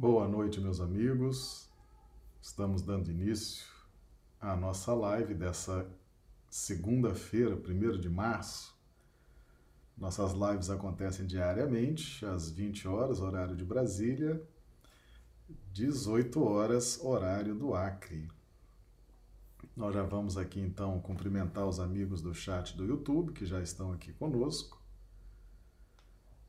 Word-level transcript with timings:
Boa 0.00 0.28
noite, 0.28 0.60
meus 0.60 0.80
amigos. 0.80 1.68
Estamos 2.40 2.82
dando 2.82 3.10
início 3.10 3.66
à 4.40 4.54
nossa 4.54 4.94
live 4.94 5.34
dessa 5.34 5.90
segunda-feira, 6.48 7.56
1 7.56 7.98
de 7.98 8.08
março. 8.08 8.78
Nossas 9.96 10.34
lives 10.34 10.70
acontecem 10.70 11.26
diariamente, 11.26 12.24
às 12.24 12.48
20 12.48 12.86
horas, 12.86 13.20
horário 13.20 13.56
de 13.56 13.64
Brasília, 13.64 14.40
18 15.72 16.44
horas, 16.44 17.00
horário 17.02 17.56
do 17.56 17.74
Acre. 17.74 18.30
Nós 19.76 19.92
já 19.92 20.04
vamos 20.04 20.38
aqui 20.38 20.60
então 20.60 21.00
cumprimentar 21.00 21.66
os 21.66 21.80
amigos 21.80 22.22
do 22.22 22.32
chat 22.32 22.76
do 22.76 22.84
YouTube 22.84 23.32
que 23.32 23.44
já 23.44 23.60
estão 23.60 23.92
aqui 23.92 24.12
conosco 24.12 24.77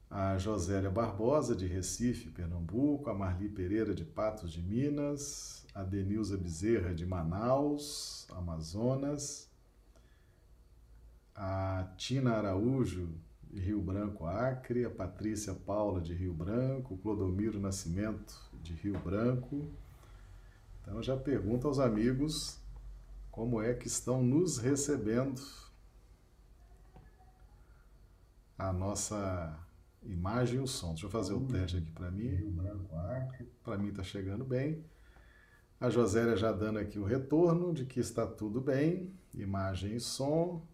a 0.09 0.37
Josélia 0.37 0.89
Barbosa, 0.89 1.55
de 1.55 1.67
Recife, 1.67 2.29
Pernambuco, 2.29 3.09
a 3.09 3.13
Marli 3.13 3.47
Pereira, 3.47 3.93
de 3.93 4.03
Patos 4.03 4.51
de 4.51 4.61
Minas, 4.61 5.65
a 5.73 5.83
Denilza 5.83 6.35
Bezerra, 6.35 6.93
de 6.93 7.05
Manaus, 7.05 8.27
Amazonas, 8.31 9.49
a 11.35 11.87
Tina 11.95 12.37
Araújo, 12.37 13.07
de 13.43 13.59
Rio 13.59 13.81
Branco, 13.81 14.25
Acre, 14.25 14.83
a 14.83 14.89
Patrícia 14.89 15.53
Paula, 15.53 16.01
de 16.01 16.13
Rio 16.13 16.33
Branco, 16.33 16.97
Clodomiro 16.97 17.59
Nascimento, 17.59 18.33
de 18.63 18.73
Rio 18.73 18.97
Branco. 18.99 19.69
Então 20.81 21.01
já 21.03 21.15
pergunto 21.15 21.67
aos 21.67 21.79
amigos 21.79 22.59
como 23.31 23.61
é 23.61 23.75
que 23.75 23.87
estão 23.87 24.23
nos 24.23 24.57
recebendo 24.57 25.41
a 28.57 28.73
nossa 28.73 29.68
imagem 30.03 30.59
e 30.59 30.61
o 30.61 30.67
som. 30.67 30.89
Deixa 30.89 31.05
eu 31.05 31.09
fazer 31.09 31.33
o 31.33 31.45
teste 31.45 31.77
aqui 31.77 31.91
para 31.91 32.11
mim. 32.11 32.57
Para 33.63 33.77
mim 33.77 33.89
está 33.89 34.03
chegando 34.03 34.45
bem. 34.45 34.83
A 35.79 35.89
Josélia 35.89 36.35
já 36.35 36.51
dando 36.51 36.79
aqui 36.79 36.99
o 36.99 37.05
retorno 37.05 37.73
de 37.73 37.85
que 37.85 38.01
está 38.01 38.27
tudo 38.27 38.59
bem, 38.59 39.13
imagem 39.33 39.95
e 39.95 39.99
som. 39.99 40.67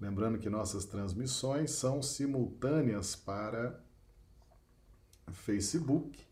Lembrando 0.00 0.38
que 0.38 0.48
nossas 0.48 0.84
transmissões 0.84 1.72
são 1.72 2.02
simultâneas 2.02 3.16
para 3.16 3.82
Facebook, 5.32 6.24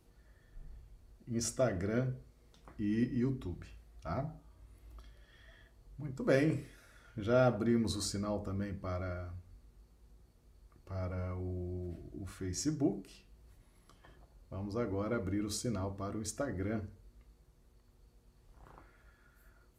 Instagram 1.26 2.14
e 2.78 3.18
YouTube, 3.18 3.66
tá? 4.00 4.32
Muito 5.98 6.22
bem. 6.22 6.64
Já 7.16 7.46
abrimos 7.46 7.96
o 7.96 8.02
sinal 8.02 8.40
também 8.40 8.74
para 8.74 9.32
para 10.84 11.36
o, 11.36 12.10
o 12.12 12.26
Facebook. 12.26 13.24
Vamos 14.50 14.76
agora 14.76 15.16
abrir 15.16 15.44
o 15.44 15.50
sinal 15.50 15.94
para 15.94 16.16
o 16.16 16.22
Instagram. 16.22 16.82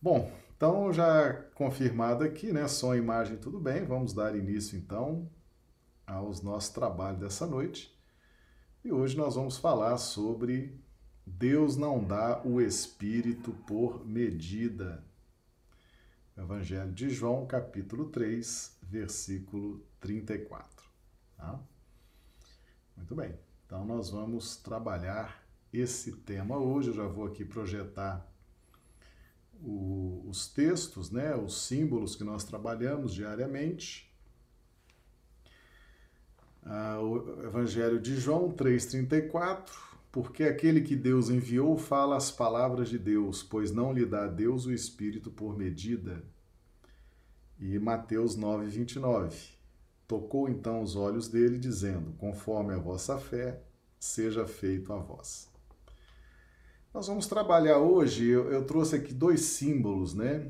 Bom, 0.02 0.32
então 0.56 0.92
já 0.92 1.34
confirmado 1.54 2.24
aqui, 2.24 2.52
né? 2.52 2.68
Som 2.68 2.94
e 2.94 2.98
imagem, 2.98 3.38
tudo 3.38 3.60
bem. 3.60 3.86
Vamos 3.86 4.14
dar 4.14 4.36
início 4.36 4.78
então 4.78 5.30
aos 6.06 6.42
nossos 6.42 6.70
trabalhos 6.70 7.20
dessa 7.20 7.48
noite. 7.48 7.96
E 8.84 8.92
hoje 8.92 9.18
nós 9.18 9.36
vamos 9.36 9.58
falar 9.58 9.98
sobre 9.98 10.80
Deus 11.26 11.76
não 11.76 12.04
dá 12.04 12.46
o 12.46 12.62
Espírito 12.62 13.52
por 13.66 14.06
medida. 14.06 15.04
Evangelho 16.38 16.92
de 16.92 17.10
João, 17.10 17.48
capítulo 17.48 18.10
3, 18.10 18.78
versículo 18.84 19.84
34. 20.00 20.75
Tá? 21.38 21.60
Muito 22.96 23.16
bem. 23.16 23.36
Então 23.66 23.86
nós 23.86 24.10
vamos 24.10 24.58
trabalhar 24.58 25.44
esse 25.72 26.12
tema 26.12 26.58
hoje. 26.58 26.90
Eu 26.90 26.96
já 26.96 27.08
vou 27.08 27.26
aqui 27.26 27.44
projetar 27.44 28.26
o, 29.62 30.26
os 30.28 30.48
textos, 30.48 31.12
né, 31.12 31.36
os 31.36 31.64
símbolos 31.64 32.16
que 32.16 32.24
nós 32.24 32.44
trabalhamos 32.44 33.14
diariamente. 33.14 34.12
Ah, 36.64 37.00
o 37.00 37.44
Evangelho 37.44 38.00
de 38.00 38.16
João 38.20 38.52
3,34. 38.52 39.70
Porque 40.12 40.46
aquele 40.46 40.80
que 40.80 40.96
Deus 40.96 41.30
enviou 41.30 41.78
fala 41.78 42.16
as 42.16 42.32
palavras 42.32 42.88
de 42.88 42.98
Deus, 42.98 43.44
pois 43.44 43.72
não 43.74 43.92
lhe 43.92 44.06
dá 44.06 44.28
Deus 44.28 44.66
o 44.66 44.72
Espírito 44.72 45.30
por 45.30 45.58
medida. 45.58 46.24
E 47.60 47.78
Mateus 47.78 48.38
9, 48.38 48.66
29. 48.68 49.55
Tocou 50.08 50.48
então 50.48 50.82
os 50.82 50.96
olhos 50.96 51.28
dele, 51.28 51.58
dizendo: 51.58 52.14
Conforme 52.18 52.74
a 52.74 52.78
vossa 52.78 53.18
fé, 53.18 53.62
seja 54.00 54.46
feito 54.46 54.94
a 54.94 54.98
vós. 54.98 55.50
Nós 56.94 57.08
vamos 57.08 57.28
trabalhar 57.28 57.80
hoje, 57.80 58.26
eu, 58.26 58.52
eu 58.52 58.64
trouxe 58.64 58.96
aqui 58.96 59.14
dois 59.14 59.42
símbolos, 59.42 60.14
né? 60.14 60.50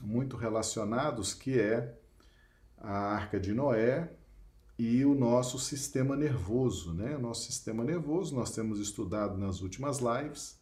Muito 0.00 0.36
relacionados, 0.36 1.34
que 1.34 1.60
é 1.60 1.96
a 2.78 3.14
arca 3.14 3.38
de 3.38 3.52
Noé 3.52 4.10
e 4.78 5.04
o 5.04 5.14
nosso 5.14 5.58
sistema 5.58 6.16
nervoso, 6.16 6.92
né? 6.92 7.16
Nosso 7.16 7.44
sistema 7.44 7.84
nervoso, 7.84 8.34
nós 8.34 8.50
temos 8.50 8.80
estudado 8.80 9.38
nas 9.38 9.60
últimas 9.60 9.98
lives. 9.98 10.58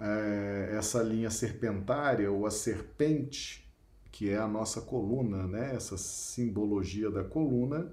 É, 0.00 0.74
essa 0.76 1.00
linha 1.02 1.30
serpentária 1.30 2.30
ou 2.30 2.44
a 2.44 2.50
serpente 2.50 3.71
que 4.12 4.28
é 4.28 4.36
a 4.36 4.46
nossa 4.46 4.82
coluna, 4.82 5.46
né? 5.46 5.74
essa 5.74 5.96
simbologia 5.96 7.10
da 7.10 7.24
coluna, 7.24 7.90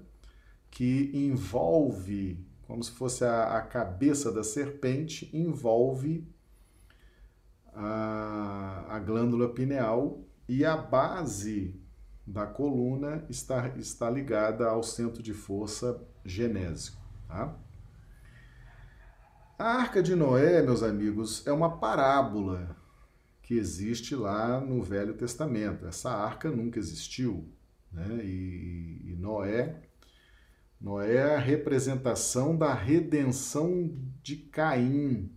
que 0.70 1.10
envolve, 1.14 2.46
como 2.66 2.84
se 2.84 2.92
fosse 2.92 3.24
a, 3.24 3.56
a 3.56 3.62
cabeça 3.62 4.30
da 4.30 4.44
serpente, 4.44 5.30
envolve 5.32 6.28
a, 7.72 8.84
a 8.90 8.98
glândula 8.98 9.48
pineal 9.48 10.20
e 10.46 10.62
a 10.62 10.76
base 10.76 11.74
da 12.26 12.46
coluna 12.46 13.24
está, 13.28 13.68
está 13.78 14.10
ligada 14.10 14.68
ao 14.68 14.82
centro 14.82 15.22
de 15.22 15.32
força 15.32 16.00
genésico. 16.22 17.00
Tá? 17.26 17.56
A 19.58 19.64
Arca 19.64 20.02
de 20.02 20.14
Noé, 20.14 20.60
meus 20.62 20.82
amigos, 20.82 21.46
é 21.46 21.52
uma 21.52 21.78
parábola 21.78 22.76
que 23.50 23.56
existe 23.56 24.14
lá 24.14 24.60
no 24.60 24.80
Velho 24.80 25.12
Testamento. 25.12 25.84
Essa 25.84 26.08
arca 26.08 26.48
nunca 26.48 26.78
existiu. 26.78 27.48
Né? 27.90 28.20
E, 28.22 29.02
e 29.06 29.16
Noé, 29.18 29.74
Noé 30.80 31.16
é 31.16 31.34
a 31.34 31.38
representação 31.40 32.56
da 32.56 32.72
redenção 32.72 33.92
de 34.22 34.36
Caim. 34.36 35.32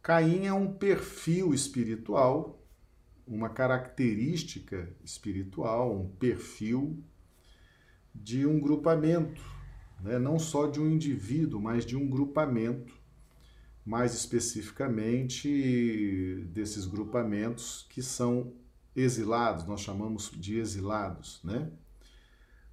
Caim 0.00 0.46
é 0.46 0.52
um 0.52 0.72
perfil 0.72 1.52
espiritual, 1.52 2.64
uma 3.26 3.48
característica 3.48 4.88
espiritual, 5.04 5.92
um 5.92 6.08
perfil 6.08 7.02
de 8.14 8.46
um 8.46 8.60
grupamento, 8.60 9.42
né? 10.00 10.16
não 10.16 10.38
só 10.38 10.68
de 10.68 10.80
um 10.80 10.88
indivíduo, 10.88 11.60
mas 11.60 11.84
de 11.84 11.96
um 11.96 12.08
grupamento 12.08 12.94
mais 13.86 14.14
especificamente 14.14 16.44
desses 16.52 16.86
grupamentos 16.86 17.86
que 17.88 18.02
são 18.02 18.52
exilados, 18.96 19.64
nós 19.64 19.80
chamamos 19.80 20.30
de 20.34 20.58
exilados, 20.58 21.40
né? 21.44 21.70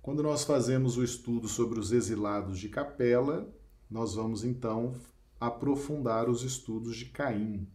Quando 0.01 0.23
nós 0.23 0.43
fazemos 0.43 0.97
o 0.97 1.03
estudo 1.03 1.47
sobre 1.47 1.79
os 1.79 1.91
exilados 1.91 2.59
de 2.59 2.67
Capela, 2.67 3.47
nós 3.89 4.15
vamos 4.15 4.43
então 4.43 4.95
aprofundar 5.39 6.27
os 6.27 6.43
estudos 6.43 6.97
de 6.97 7.05
Caim. 7.05 7.67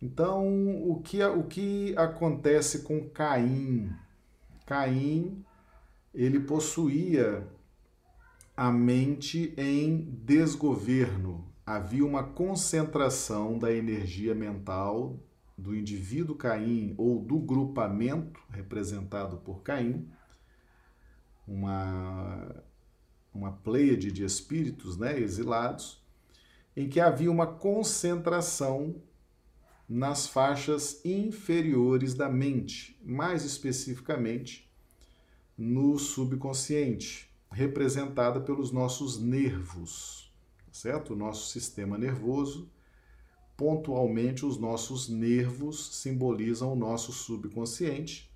Então, 0.00 0.46
o 0.88 1.00
que, 1.00 1.22
o 1.24 1.44
que 1.44 1.96
acontece 1.96 2.82
com 2.82 3.08
Caim? 3.08 3.90
Caim, 4.66 5.44
ele 6.14 6.40
possuía 6.40 7.48
a 8.56 8.70
mente 8.70 9.54
em 9.56 10.02
desgoverno, 10.24 11.47
havia 11.68 12.02
uma 12.02 12.24
concentração 12.24 13.58
da 13.58 13.70
energia 13.70 14.34
mental 14.34 15.20
do 15.56 15.76
indivíduo 15.76 16.34
Caim 16.34 16.94
ou 16.96 17.20
do 17.20 17.38
grupamento 17.38 18.40
representado 18.48 19.36
por 19.36 19.62
Caim, 19.62 20.08
uma, 21.46 22.64
uma 23.34 23.52
pleiade 23.52 24.10
de 24.10 24.24
espíritos 24.24 24.96
né, 24.96 25.20
exilados, 25.20 26.02
em 26.74 26.88
que 26.88 27.00
havia 27.00 27.30
uma 27.30 27.46
concentração 27.46 29.02
nas 29.86 30.26
faixas 30.26 31.04
inferiores 31.04 32.14
da 32.14 32.30
mente, 32.30 32.98
mais 33.04 33.44
especificamente 33.44 34.72
no 35.56 35.98
subconsciente, 35.98 37.30
representada 37.50 38.40
pelos 38.40 38.72
nossos 38.72 39.18
nervos 39.18 40.27
certo? 40.80 41.12
O 41.12 41.16
nosso 41.16 41.50
sistema 41.50 41.98
nervoso, 41.98 42.70
pontualmente 43.56 44.46
os 44.46 44.58
nossos 44.58 45.08
nervos 45.08 45.96
simbolizam 45.96 46.72
o 46.72 46.76
nosso 46.76 47.12
subconsciente. 47.12 48.28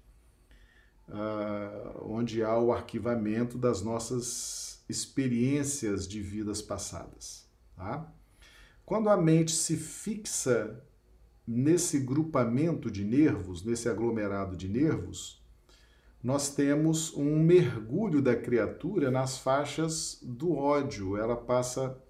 uh, 1.09 2.05
onde 2.05 2.43
há 2.43 2.59
o 2.59 2.73
arquivamento 2.73 3.59
das 3.59 3.83
nossas 3.83 4.83
experiências 4.89 6.07
de 6.07 6.21
vidas 6.21 6.63
passadas. 6.63 7.47
Tá? 7.77 8.11
Quando 8.85 9.09
a 9.09 9.17
mente 9.17 9.53
se 9.53 9.77
fixa 9.77 10.83
nesse 11.47 11.99
grupamento 11.99 12.91
de 12.91 13.05
nervos, 13.05 13.65
nesse 13.65 13.89
aglomerado 13.89 14.57
de 14.57 14.69
nervos, 14.69 15.43
nós 16.23 16.55
temos 16.55 17.13
um 17.15 17.43
mergulho 17.43 18.23
da 18.23 18.37
criatura 18.37 19.11
nas 19.11 19.39
faixas 19.39 20.21
do 20.23 20.53
ódio. 20.53 21.17
Ela 21.17 21.37
passa 21.37 22.01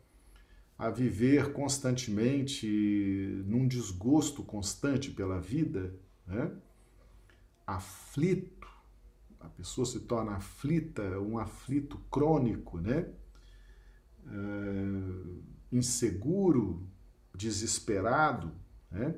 a 0.83 0.91
viver 0.91 1.53
constantemente 1.53 2.67
num 3.47 3.69
desgosto 3.69 4.43
constante 4.43 5.13
pela 5.13 5.41
vida, 5.41 5.95
né? 6.27 6.51
aflito, 7.65 8.67
a 9.39 9.49
pessoa 9.49 9.87
se 9.87 10.01
torna 10.01 10.33
aflita, 10.33 11.21
um 11.21 11.39
aflito 11.39 11.99
crônico, 12.11 12.81
né? 12.81 13.07
É, 14.27 14.33
inseguro, 15.71 16.85
desesperado, 17.33 18.51
né? 18.91 19.15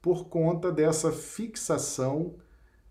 por 0.00 0.28
conta 0.28 0.70
dessa 0.70 1.10
fixação 1.10 2.36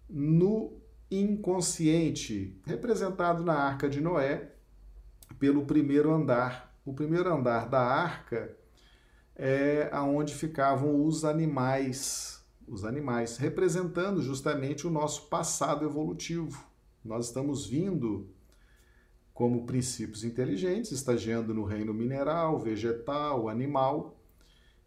no 0.09 0.73
inconsciente, 1.09 2.59
representado 2.65 3.45
na 3.45 3.53
Arca 3.53 3.87
de 3.87 4.01
Noé 4.01 4.51
pelo 5.39 5.65
primeiro 5.65 6.13
andar. 6.13 6.68
O 6.89 6.93
primeiro 6.93 7.31
andar 7.31 7.69
da 7.69 7.81
arca 7.81 8.57
é 9.35 9.89
aonde 9.91 10.33
ficavam 10.33 11.05
os 11.05 11.23
animais, 11.23 12.43
os 12.67 12.83
animais, 12.83 13.37
representando 13.37 14.23
justamente 14.23 14.87
o 14.87 14.89
nosso 14.89 15.27
passado 15.27 15.85
evolutivo. 15.85 16.65
Nós 17.05 17.27
estamos 17.27 17.67
vindo 17.67 18.27
como 19.35 19.67
princípios 19.67 20.23
inteligentes, 20.23 20.91
estagiando 20.91 21.53
no 21.53 21.63
reino 21.63 21.93
mineral, 21.93 22.57
vegetal, 22.57 23.47
animal, 23.47 24.19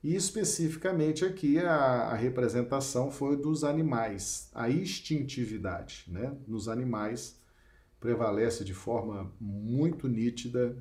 e 0.03 0.17
especificamente 0.17 1.25
aqui 1.25 1.61
a, 1.61 1.73
a, 1.73 2.15
representação 2.17 3.13
foi 3.13 3.37
dos 3.37 3.63
animais, 3.63 4.51
a 4.53 4.69
instintividade. 4.69 6.07
Né? 6.09 6.37
Nos 6.49 6.69
animais 6.69 7.41
prevalece 8.01 8.65
de 8.65 8.75
forma 8.75 9.33
muito 9.41 10.09
nítida 10.09 10.77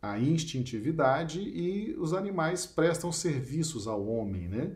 a 0.00 0.18
instintividade 0.18 1.40
e 1.40 1.94
os 1.98 2.12
animais 2.12 2.66
prestam 2.66 3.10
serviços 3.10 3.86
ao 3.86 4.06
homem. 4.06 4.48
Né? 4.48 4.72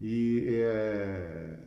E 0.00 0.46
é, 0.48 1.58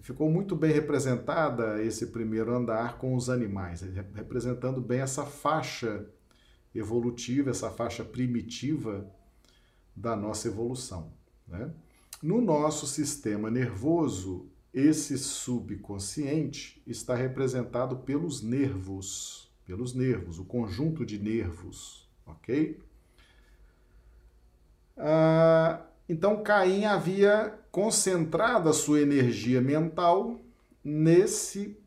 ficou 0.00 0.30
muito 0.30 0.54
bem 0.54 0.72
representada 0.72 1.82
esse 1.82 2.06
primeiro 2.08 2.54
andar 2.54 2.98
com 2.98 3.14
os 3.14 3.28
animais, 3.28 3.82
representando 4.14 4.80
bem 4.80 5.00
essa 5.00 5.24
faixa 5.24 6.06
evolutiva, 6.74 7.50
essa 7.50 7.70
faixa 7.70 8.04
primitiva 8.04 9.10
da 9.94 10.14
nossa 10.14 10.48
evolução. 10.48 11.12
Né? 11.46 11.70
No 12.22 12.40
nosso 12.40 12.86
sistema 12.86 13.50
nervoso, 13.50 14.48
esse 14.72 15.18
subconsciente 15.18 16.82
está 16.86 17.14
representado 17.14 17.96
pelos 17.98 18.40
nervos, 18.40 19.49
pelos 19.70 19.94
nervos, 19.94 20.40
o 20.40 20.44
conjunto 20.44 21.06
de 21.06 21.16
nervos, 21.16 22.10
ok? 22.26 22.76
Ah, 24.96 25.86
então 26.08 26.42
Caim 26.42 26.86
havia 26.86 27.56
concentrado 27.70 28.68
a 28.68 28.72
sua 28.72 29.00
energia 29.00 29.60
mental 29.60 30.40
nesse 30.82 31.78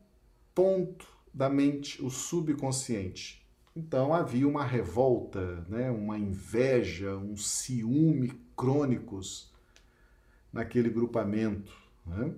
ponto 0.54 1.06
da 1.32 1.50
mente, 1.50 2.02
o 2.02 2.08
subconsciente. 2.08 3.46
Então 3.76 4.14
havia 4.14 4.48
uma 4.48 4.64
revolta, 4.64 5.66
né, 5.68 5.90
uma 5.90 6.16
inveja, 6.16 7.14
um 7.18 7.36
ciúme 7.36 8.32
crônicos 8.56 9.52
naquele 10.50 10.88
grupamento. 10.88 11.76
Né? 12.06 12.32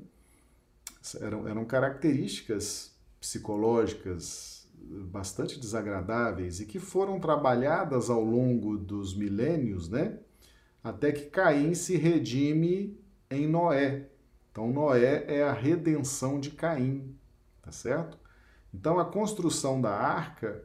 Eram, 1.20 1.46
eram 1.46 1.64
características 1.64 2.92
psicológicas 3.20 4.55
bastante 4.78 5.58
desagradáveis 5.58 6.60
e 6.60 6.66
que 6.66 6.78
foram 6.78 7.18
trabalhadas 7.18 8.08
ao 8.10 8.22
longo 8.22 8.76
dos 8.76 9.14
milênios, 9.14 9.88
né? 9.88 10.18
até 10.86 11.10
que 11.10 11.22
Caim 11.22 11.74
se 11.74 11.96
redime 11.96 12.96
em 13.28 13.48
Noé. 13.48 14.08
Então, 14.52 14.70
Noé 14.70 15.24
é 15.26 15.42
a 15.42 15.52
redenção 15.52 16.38
de 16.38 16.50
Caim, 16.50 17.12
tá 17.60 17.72
certo? 17.72 18.16
Então, 18.72 18.98
a 18.98 19.04
construção 19.04 19.80
da 19.80 19.90
arca 19.90 20.64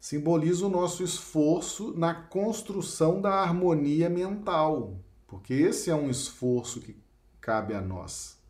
simboliza 0.00 0.66
o 0.66 0.70
nosso 0.70 1.04
esforço 1.04 1.92
na 1.96 2.14
construção 2.14 3.20
da 3.20 3.34
harmonia 3.34 4.08
mental, 4.08 4.98
porque 5.26 5.52
esse 5.52 5.90
é 5.90 5.94
um 5.94 6.08
esforço 6.08 6.80
que 6.80 6.96
cabe 7.40 7.74
a 7.74 7.80
nós 7.80 8.40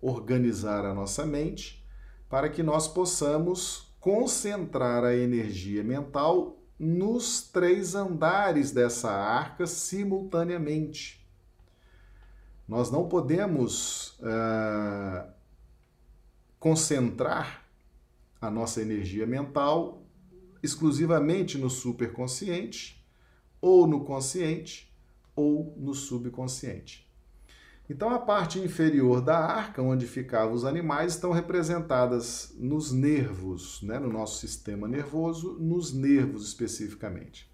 organizar 0.00 0.84
a 0.86 0.94
nossa 0.94 1.26
mente 1.26 1.85
para 2.28 2.48
que 2.48 2.62
nós 2.62 2.88
possamos 2.88 3.94
concentrar 4.00 5.04
a 5.04 5.14
energia 5.14 5.82
mental 5.82 6.58
nos 6.78 7.42
três 7.42 7.94
andares 7.94 8.70
dessa 8.70 9.10
arca 9.10 9.66
simultaneamente. 9.66 11.26
Nós 12.68 12.90
não 12.90 13.08
podemos 13.08 14.18
uh, 14.20 15.28
concentrar 16.58 17.64
a 18.40 18.50
nossa 18.50 18.82
energia 18.82 19.26
mental 19.26 20.02
exclusivamente 20.62 21.56
no 21.58 21.70
superconsciente, 21.70 23.06
ou 23.60 23.86
no 23.86 24.04
consciente, 24.04 24.92
ou 25.34 25.74
no 25.76 25.94
subconsciente. 25.94 27.05
Então, 27.88 28.10
a 28.10 28.18
parte 28.18 28.58
inferior 28.58 29.20
da 29.20 29.38
arca, 29.38 29.80
onde 29.80 30.06
ficavam 30.06 30.52
os 30.52 30.64
animais, 30.64 31.14
estão 31.14 31.30
representadas 31.30 32.52
nos 32.58 32.90
nervos, 32.90 33.80
né, 33.82 33.98
no 33.98 34.12
nosso 34.12 34.40
sistema 34.40 34.88
nervoso, 34.88 35.56
nos 35.60 35.92
nervos 35.92 36.48
especificamente. 36.48 37.48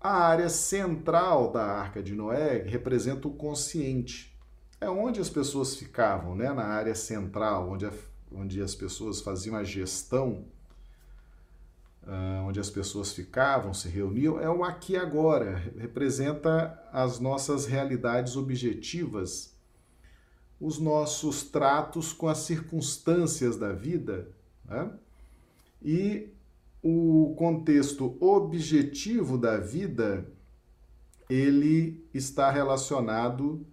A 0.00 0.24
área 0.24 0.48
central 0.48 1.50
da 1.50 1.64
arca 1.64 2.02
de 2.02 2.14
Noé 2.14 2.62
representa 2.62 3.26
o 3.26 3.34
consciente. 3.34 4.36
É 4.80 4.88
onde 4.88 5.20
as 5.20 5.30
pessoas 5.30 5.74
ficavam, 5.76 6.36
né, 6.36 6.52
na 6.52 6.64
área 6.64 6.94
central, 6.94 7.70
onde, 7.70 7.86
a, 7.86 7.92
onde 8.30 8.60
as 8.60 8.74
pessoas 8.74 9.20
faziam 9.20 9.56
a 9.56 9.64
gestão 9.64 10.44
uh, 12.06 12.46
onde 12.46 12.60
as 12.60 12.70
pessoas 12.70 13.12
ficavam, 13.12 13.72
se 13.72 13.88
reuniam, 13.88 14.40
é 14.40 14.48
o 14.48 14.64
aqui 14.64 14.96
agora, 14.96 15.56
representa 15.76 16.78
as 16.92 17.18
nossas 17.18 17.66
realidades 17.66 18.36
objetivas, 18.36 19.56
os 20.60 20.78
nossos 20.78 21.42
tratos 21.44 22.12
com 22.12 22.28
as 22.28 22.38
circunstâncias 22.38 23.56
da 23.56 23.72
vida, 23.72 24.28
né? 24.64 24.92
e 25.80 26.28
o 26.82 27.34
contexto 27.36 28.16
objetivo 28.20 29.38
da 29.38 29.56
vida 29.58 30.26
ele 31.30 32.04
está 32.12 32.50
relacionado 32.50 33.64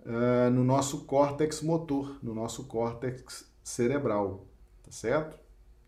uh, 0.00 0.50
no 0.52 0.62
nosso 0.62 1.04
córtex 1.04 1.62
motor, 1.62 2.18
no 2.22 2.34
nosso 2.34 2.64
córtex 2.64 3.50
cerebral, 3.62 4.46
tá 4.82 4.92
certo? 4.92 5.39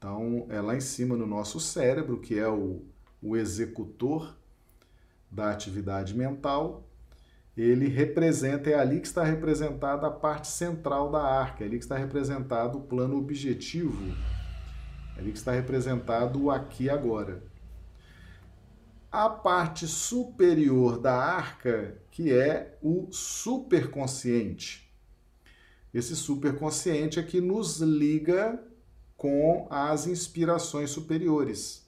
Então, 0.02 0.48
é 0.50 0.60
lá 0.60 0.74
em 0.74 0.80
cima 0.80 1.16
no 1.16 1.24
nosso 1.24 1.60
cérebro, 1.60 2.18
que 2.18 2.36
é 2.36 2.48
o, 2.48 2.82
o 3.22 3.36
executor 3.36 4.36
da 5.30 5.52
atividade 5.52 6.12
mental, 6.12 6.90
ele 7.56 7.86
representa, 7.86 8.68
é 8.68 8.74
ali 8.74 9.00
que 9.00 9.06
está 9.06 9.22
representada 9.22 10.08
a 10.08 10.10
parte 10.10 10.48
central 10.48 11.08
da 11.08 11.22
arca, 11.22 11.62
é 11.62 11.68
ali 11.68 11.78
que 11.78 11.84
está 11.84 11.96
representado 11.96 12.78
o 12.78 12.82
plano 12.82 13.16
objetivo, 13.16 14.12
é 15.16 15.20
ali 15.20 15.30
que 15.30 15.38
está 15.38 15.52
representado 15.52 16.42
o 16.42 16.50
aqui 16.50 16.90
agora. 16.90 17.40
A 19.08 19.30
parte 19.30 19.86
superior 19.86 20.98
da 20.98 21.14
arca, 21.14 21.96
que 22.10 22.32
é 22.32 22.76
o 22.82 23.06
superconsciente. 23.12 24.92
Esse 25.94 26.16
superconsciente 26.16 27.20
é 27.20 27.22
que 27.22 27.40
nos 27.40 27.78
liga 27.78 28.60
com 29.22 29.68
as 29.70 30.08
inspirações 30.08 30.90
superiores. 30.90 31.86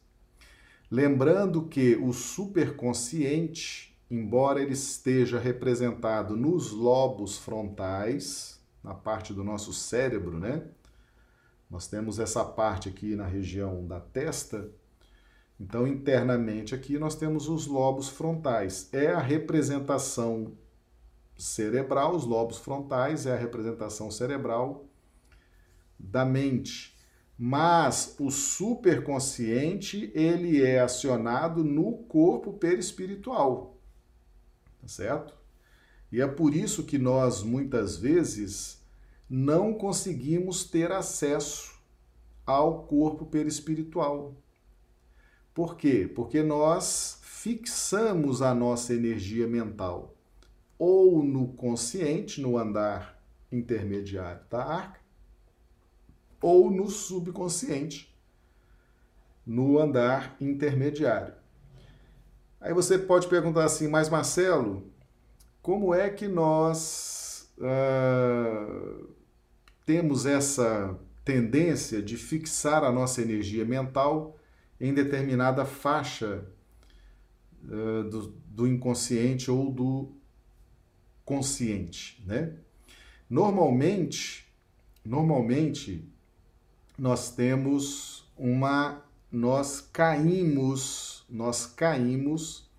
Lembrando 0.88 1.66
que 1.66 1.96
o 1.96 2.12
superconsciente, 2.12 3.98
embora 4.08 4.62
ele 4.62 4.74
esteja 4.74 5.40
representado 5.40 6.36
nos 6.36 6.70
lobos 6.70 7.36
frontais, 7.36 8.60
na 8.84 8.94
parte 8.94 9.34
do 9.34 9.42
nosso 9.42 9.72
cérebro, 9.72 10.38
né? 10.38 10.62
Nós 11.68 11.88
temos 11.88 12.20
essa 12.20 12.44
parte 12.44 12.88
aqui 12.88 13.16
na 13.16 13.26
região 13.26 13.84
da 13.84 13.98
testa. 13.98 14.70
Então, 15.58 15.88
internamente 15.88 16.72
aqui 16.72 17.00
nós 17.00 17.16
temos 17.16 17.48
os 17.48 17.66
lobos 17.66 18.08
frontais. 18.08 18.88
É 18.92 19.08
a 19.08 19.18
representação 19.18 20.52
cerebral, 21.36 22.14
os 22.14 22.24
lobos 22.24 22.58
frontais 22.58 23.26
é 23.26 23.32
a 23.32 23.36
representação 23.36 24.08
cerebral 24.08 24.86
da 25.98 26.24
mente. 26.24 26.93
Mas 27.38 28.14
o 28.18 28.30
superconsciente, 28.30 30.10
ele 30.14 30.62
é 30.62 30.80
acionado 30.80 31.64
no 31.64 31.92
corpo 32.04 32.52
perispiritual. 32.52 33.76
Tá 34.80 34.88
certo? 34.88 35.34
E 36.12 36.20
é 36.20 36.26
por 36.26 36.54
isso 36.54 36.84
que 36.84 36.96
nós 36.96 37.42
muitas 37.42 37.96
vezes 37.96 38.80
não 39.28 39.74
conseguimos 39.74 40.64
ter 40.64 40.92
acesso 40.92 41.74
ao 42.46 42.84
corpo 42.84 43.26
perispiritual. 43.26 44.34
Por 45.52 45.76
quê? 45.76 46.10
Porque 46.12 46.42
nós 46.42 47.18
fixamos 47.22 48.42
a 48.42 48.54
nossa 48.54 48.94
energia 48.94 49.46
mental 49.46 50.14
ou 50.78 51.22
no 51.22 51.48
consciente, 51.48 52.40
no 52.40 52.58
andar 52.58 53.20
intermediário 53.50 54.40
da 54.50 54.64
arca, 54.64 55.00
ou 56.44 56.70
no 56.70 56.90
subconsciente, 56.90 58.14
no 59.46 59.78
andar 59.78 60.36
intermediário. 60.38 61.32
Aí 62.60 62.74
você 62.74 62.98
pode 62.98 63.28
perguntar 63.28 63.64
assim, 63.64 63.88
mas 63.88 64.10
Marcelo, 64.10 64.92
como 65.62 65.94
é 65.94 66.10
que 66.10 66.28
nós 66.28 67.50
uh, 67.56 69.08
temos 69.86 70.26
essa 70.26 70.94
tendência 71.24 72.02
de 72.02 72.18
fixar 72.18 72.84
a 72.84 72.92
nossa 72.92 73.22
energia 73.22 73.64
mental 73.64 74.38
em 74.78 74.92
determinada 74.92 75.64
faixa 75.64 76.44
uh, 77.64 78.04
do, 78.04 78.34
do 78.50 78.66
inconsciente 78.66 79.50
ou 79.50 79.72
do 79.72 80.12
consciente, 81.24 82.22
né? 82.26 82.52
Normalmente, 83.30 84.46
normalmente 85.02 86.12
nós 86.98 87.30
temos 87.30 88.24
uma 88.36 89.02
nós 89.34 89.80
caímos, 89.80 91.24
nós 91.28 91.66
caímos 91.66 92.70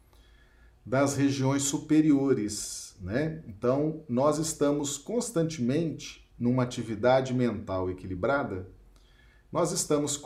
das 0.86 1.18
regiões 1.18 1.64
superiores, 1.64 2.96
né? 3.02 3.44
Então, 3.46 4.06
nós 4.08 4.38
estamos 4.38 4.98
constantemente 4.98 6.26
numa 6.40 6.64
atividade 6.64 7.34
mental 7.34 7.90
equilibrada, 7.90 8.70
nós 9.52 9.72
estamos 9.72 10.18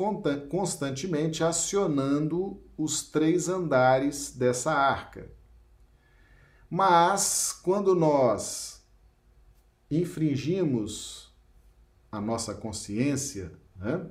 constantemente 0.49 1.43
acionando 1.43 2.61
os 2.77 3.03
três 3.03 3.49
andares 3.49 4.31
dessa 4.31 4.71
arca. 4.71 5.31
Mas 6.69 7.51
quando 7.63 7.95
nós 7.95 8.83
infringimos 9.89 11.31
a 12.11 12.21
nossa 12.21 12.53
consciência, 12.53 13.51
né? 13.79 14.05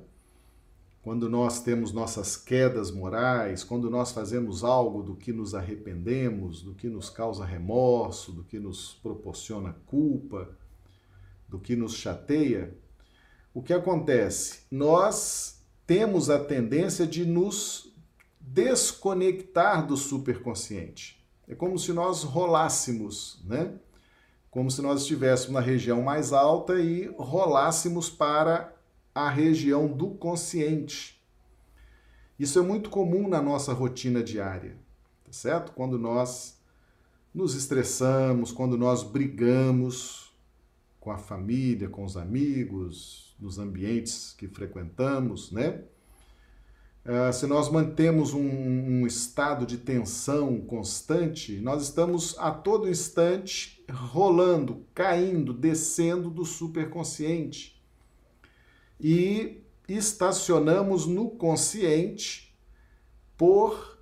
quando 1.01 1.29
nós 1.29 1.61
temos 1.61 1.93
nossas 1.93 2.35
quedas 2.35 2.91
morais, 2.91 3.63
quando 3.63 3.89
nós 3.89 4.11
fazemos 4.11 4.63
algo 4.63 5.01
do 5.01 5.15
que 5.15 5.31
nos 5.31 5.55
arrependemos, 5.55 6.61
do 6.61 6.75
que 6.75 6.87
nos 6.87 7.09
causa 7.09 7.45
remorso, 7.45 8.31
do 8.31 8.43
que 8.43 8.59
nos 8.59 8.99
proporciona 9.01 9.75
culpa, 9.85 10.49
do 11.47 11.57
que 11.57 11.75
nos 11.75 11.95
chateia, 11.95 12.75
o 13.53 13.61
que 13.61 13.73
acontece? 13.73 14.59
Nós 14.69 15.63
temos 15.87 16.29
a 16.29 16.37
tendência 16.37 17.07
de 17.07 17.25
nos 17.25 17.91
desconectar 18.39 19.87
do 19.87 19.97
superconsciente. 19.97 21.25
É 21.47 21.55
como 21.55 21.79
se 21.79 21.93
nós 21.93 22.23
rolássemos, 22.23 23.41
né? 23.45 23.73
Como 24.51 24.69
se 24.69 24.81
nós 24.81 25.01
estivéssemos 25.01 25.53
na 25.53 25.59
região 25.59 26.01
mais 26.01 26.33
alta 26.33 26.79
e 26.79 27.07
rolássemos 27.17 28.09
para 28.09 28.75
a 29.13 29.29
região 29.29 29.87
do 29.87 30.09
consciente. 30.11 31.19
Isso 32.37 32.57
é 32.57 32.61
muito 32.61 32.89
comum 32.89 33.27
na 33.27 33.41
nossa 33.41 33.73
rotina 33.73 34.23
diária, 34.23 34.77
tá 35.25 35.31
certo? 35.31 35.73
Quando 35.73 35.97
nós 35.97 36.57
nos 37.33 37.53
estressamos, 37.53 38.51
quando 38.51 38.77
nós 38.77 39.03
brigamos 39.03 40.33
com 40.99 41.11
a 41.11 41.17
família, 41.17 41.89
com 41.89 42.03
os 42.03 42.17
amigos, 42.17 43.35
nos 43.39 43.57
ambientes 43.57 44.33
que 44.37 44.47
frequentamos, 44.47 45.51
né? 45.51 45.83
Ah, 47.05 47.31
se 47.31 47.47
nós 47.47 47.71
mantemos 47.71 48.33
um, 48.33 48.41
um, 48.41 49.07
estado 49.07 49.65
de 49.65 49.77
tensão 49.77 50.59
constante, 50.61 51.59
nós 51.59 51.81
estamos 51.81 52.37
a 52.37 52.51
todo 52.51 52.89
instante 52.89 53.83
rolando, 53.91 54.85
caindo, 54.93 55.53
descendo 55.53 56.29
do 56.29 56.45
superconsciente. 56.45 57.78
E 58.99 59.63
estacionamos 59.87 61.05
no 61.05 61.29
consciente 61.29 62.55
por 63.37 63.97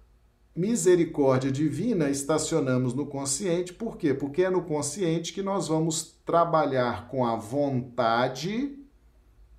misericórdia 0.55 1.51
divina, 1.51 2.09
estacionamos 2.09 2.95
no 2.95 3.05
consciente, 3.05 3.71
por 3.71 3.95
quê? 3.95 4.13
Porque 4.13 4.43
é 4.43 4.49
no 4.49 4.63
consciente 4.63 5.31
que 5.31 5.43
nós 5.43 5.67
vamos 5.67 6.19
trabalhar 6.25 7.07
com 7.09 7.23
a 7.23 7.35
vontade, 7.35 8.75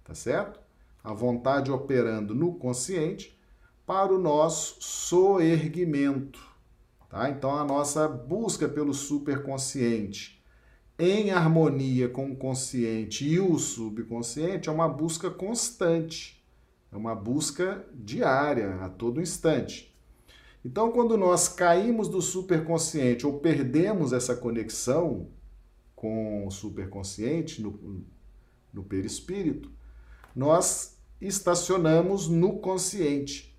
tá 0.03 0.13
certo? 0.13 0.59
A 1.05 1.13
vontade 1.13 1.71
operando 1.71 2.35
no 2.35 2.55
consciente 2.55 3.39
para 3.87 4.13
o 4.13 4.19
nosso 4.19 4.77
soerguimento. 4.81 6.41
Tá? 7.09 7.31
Então, 7.31 7.57
a 7.57 7.65
nossa 7.65 8.09
busca 8.09 8.69
pelo 8.69 8.93
superconsciente 8.93 10.38
em 10.99 11.31
harmonia 11.31 12.09
com 12.09 12.33
o 12.33 12.37
consciente 12.37 13.27
e 13.27 13.39
o 13.39 13.59
subconsciente 13.59 14.69
é 14.69 14.73
uma 14.73 14.89
busca 14.89 15.31
constante, 15.31 16.43
é 16.91 16.97
uma 16.97 17.15
busca 17.15 17.87
diária, 17.95 18.77
a 18.77 18.89
todo 18.89 19.21
instante. 19.21 19.95
Então, 20.65 20.91
quando 20.91 21.17
nós 21.17 21.49
caímos 21.49 22.09
do 22.09 22.21
superconsciente 22.21 23.27
ou 23.27 23.39
perdemos 23.39 24.13
essa 24.13 24.35
conexão 24.35 25.29
com 25.95 26.47
o 26.47 26.51
superconsciente 26.51 27.63
no, 27.63 28.05
no 28.73 28.83
perispírito, 28.83 29.71
nós 30.35 30.99
estacionamos 31.21 32.29
no 32.29 32.59
consciente 32.59 33.57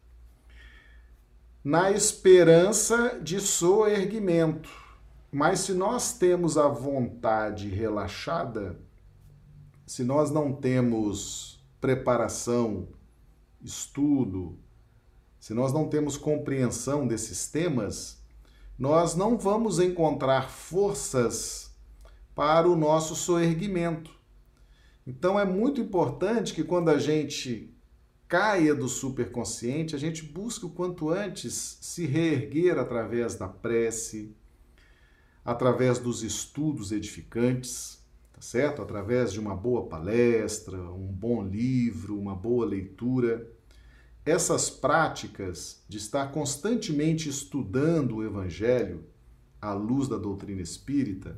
na 1.64 1.92
esperança 1.92 3.20
de 3.22 3.40
soerguimento. 3.40 4.70
Mas 5.32 5.60
se 5.60 5.74
nós 5.74 6.18
temos 6.18 6.58
a 6.58 6.68
vontade 6.68 7.70
relaxada, 7.70 8.80
se 9.86 10.04
nós 10.04 10.32
não 10.32 10.54
temos 10.54 11.64
preparação, 11.80 12.88
estudo, 13.62 14.58
se 15.40 15.54
nós 15.54 15.72
não 15.72 15.88
temos 15.88 16.18
compreensão 16.18 17.08
desses 17.08 17.48
temas, 17.48 18.22
nós 18.78 19.16
não 19.16 19.38
vamos 19.38 19.80
encontrar 19.80 20.50
forças 20.50 21.76
para 22.34 22.68
o 22.68 22.76
nosso 22.76 23.16
soerguimento. 23.16 24.12
Então 25.06 25.40
é 25.40 25.46
muito 25.46 25.80
importante 25.82 26.54
que 26.54 26.64
quando 26.64 26.90
a 26.90 26.98
gente 26.98 27.76
caia 28.28 28.76
do 28.76 28.88
superconsciente, 28.88 29.96
a 29.96 30.00
gente 30.00 30.24
busca 30.24 30.66
o 30.66 30.70
quanto 30.70 31.10
antes 31.10 31.78
se 31.82 32.06
reerguer 32.06 32.78
através 32.78 33.36
da 33.36 33.48
prece, 33.48 34.36
através 35.44 36.00
dos 36.00 36.24
estudos 36.24 36.92
edificantes, 36.92 38.04
tá 38.34 38.42
certo? 38.42 38.82
Através 38.82 39.32
de 39.32 39.40
uma 39.40 39.56
boa 39.56 39.88
palestra, 39.88 40.78
um 40.78 41.08
bom 41.08 41.44
livro, 41.44 42.20
uma 42.20 42.36
boa 42.36 42.66
leitura. 42.66 43.50
Essas 44.26 44.70
práticas 44.70 45.84
de 45.88 45.98
estar 45.98 46.32
constantemente 46.32 47.30
estudando 47.30 48.18
o 48.18 48.24
Evangelho 48.24 49.06
à 49.62 49.74
luz 49.74 50.08
da 50.08 50.18
doutrina 50.18 50.62
espírita, 50.62 51.38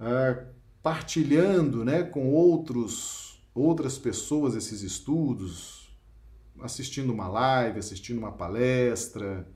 ah, 0.00 0.44
partilhando 0.82 1.84
né, 1.84 2.02
com 2.02 2.32
outros 2.32 3.26
outras 3.56 3.96
pessoas 3.96 4.54
esses 4.54 4.82
estudos, 4.82 5.90
assistindo 6.60 7.10
uma 7.10 7.26
live, 7.26 7.78
assistindo 7.78 8.18
uma 8.18 8.32
palestra, 8.32 9.48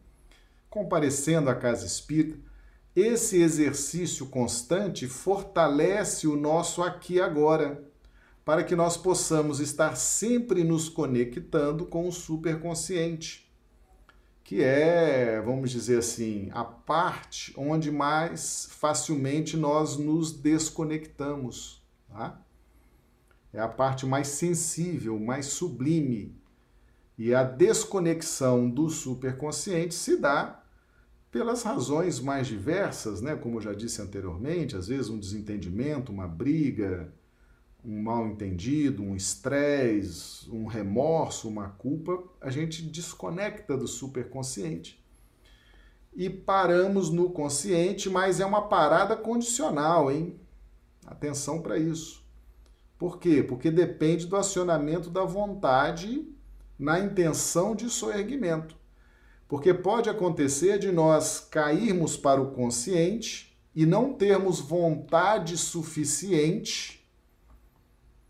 comparecendo 0.71 1.51
à 1.51 1.55
casa 1.55 1.85
espírita. 1.85 2.39
Esse 2.95 3.41
exercício 3.41 4.27
constante 4.27 5.07
fortalece 5.07 6.27
o 6.27 6.37
nosso 6.37 6.83
aqui 6.83 7.15
e 7.15 7.21
agora, 7.21 7.85
para 8.45 8.65
que 8.65 8.75
nós 8.75 8.97
possamos 8.97 9.61
estar 9.61 9.97
sempre 9.97 10.65
nos 10.65 10.89
conectando 10.89 11.87
com 11.87 12.09
o 12.09 12.13
superconsciente, 12.13 13.51
que 14.43 14.63
é, 14.63 15.41
vamos 15.41 15.71
dizer 15.71 15.99
assim, 15.99 16.51
a 16.53 16.65
parte 16.65 17.55
onde 17.57 17.91
mais 17.91 18.69
facilmente 18.73 19.57
nós 19.57 19.97
nos 19.97 20.33
desconectamos. 20.33 21.81
Tá? 22.09 22.41
é 23.53 23.61
a 23.61 23.69
parte 23.69 24.07
mais 24.07 24.29
sensível, 24.29 25.19
mais 25.19 25.47
sublime. 25.47 26.37
E 27.19 27.35
a 27.35 27.43
desconexão 27.43 28.71
do 28.71 28.89
superconsciente 28.89 29.95
se 29.95 30.17
dá 30.17 30.60
pelas 31.31 31.63
razões 31.63 32.21
mais 32.21 32.47
diversas, 32.47 33.21
né? 33.21 33.37
Como 33.37 33.59
eu 33.59 33.61
já 33.61 33.73
disse 33.73 34.03
anteriormente, 34.03 34.77
às 34.77 34.89
vezes 34.89 35.09
um 35.09 35.19
desentendimento, 35.19 36.11
uma 36.11 36.27
briga, 36.27 37.13
um 37.85 38.03
mal 38.03 38.27
entendido, 38.27 39.03
um 39.03 39.15
estresse, 39.15 40.51
um 40.51 40.67
remorso, 40.67 41.49
uma 41.49 41.69
culpa, 41.69 42.23
a 42.41 42.51
gente 42.51 42.83
desconecta 42.83 43.77
do 43.77 43.87
superconsciente 43.87 45.01
e 46.15 46.29
paramos 46.29 47.11
no 47.11 47.31
consciente, 47.31 48.11
mas 48.11 48.41
é 48.41 48.47
uma 48.47 48.63
parada 48.63 49.17
condicional, 49.17 50.11
hein? 50.11 50.39
Atenção 51.07 51.63
para 51.63 51.79
isso. 51.79 52.25
Por 52.99 53.19
quê? 53.19 53.43
Porque 53.43 53.71
depende 53.71 54.27
do 54.27 54.37
acionamento 54.37 55.09
da 55.09 55.25
vontade 55.25 56.29
na 56.79 56.99
intenção 56.99 57.75
de 57.75 57.89
soerguimento. 57.89 58.77
Porque 59.51 59.75
pode 59.75 60.09
acontecer 60.09 60.79
de 60.79 60.93
nós 60.93 61.41
cairmos 61.41 62.17
para 62.17 62.41
o 62.41 62.53
consciente 62.53 63.53
e 63.75 63.85
não 63.85 64.15
termos 64.15 64.61
vontade 64.61 65.59
suficiente 65.59 67.05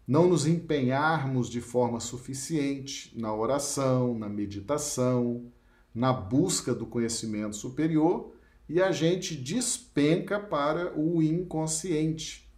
não 0.08 0.26
nos 0.26 0.46
empenharmos 0.46 1.50
de 1.50 1.60
forma 1.60 2.00
suficiente 2.00 3.12
na 3.16 3.34
oração, 3.34 4.18
na 4.18 4.30
meditação, 4.30 5.52
na 5.94 6.10
busca 6.10 6.74
do 6.74 6.86
conhecimento 6.86 7.54
superior 7.54 8.34
e 8.66 8.82
a 8.82 8.90
gente 8.90 9.36
despenca 9.36 10.40
para 10.40 10.98
o 10.98 11.22
inconsciente, 11.22 12.50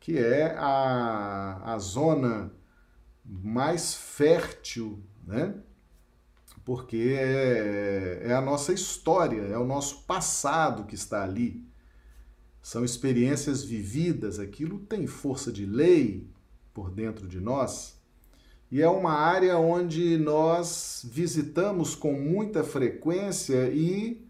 que 0.00 0.18
é 0.18 0.52
a, 0.58 1.74
a 1.74 1.78
zona 1.78 2.52
mais 3.24 3.94
fértil, 3.94 5.00
né? 5.24 5.54
Porque 6.64 7.16
é, 7.18 8.22
é 8.24 8.32
a 8.32 8.40
nossa 8.40 8.72
história, 8.72 9.42
é 9.42 9.58
o 9.58 9.66
nosso 9.66 10.04
passado 10.04 10.84
que 10.84 10.94
está 10.94 11.22
ali. 11.22 11.66
São 12.62 12.84
experiências 12.84 13.62
vividas, 13.62 14.38
aquilo 14.38 14.78
tem 14.78 15.06
força 15.06 15.52
de 15.52 15.66
lei, 15.66 16.30
por 16.72 16.90
dentro 16.90 17.28
de 17.28 17.40
nós, 17.40 17.94
e 18.70 18.82
é 18.82 18.88
uma 18.88 19.12
área 19.12 19.56
onde 19.56 20.18
nós 20.18 21.06
visitamos 21.08 21.94
com 21.94 22.12
muita 22.12 22.64
frequência 22.64 23.70
e 23.70 24.26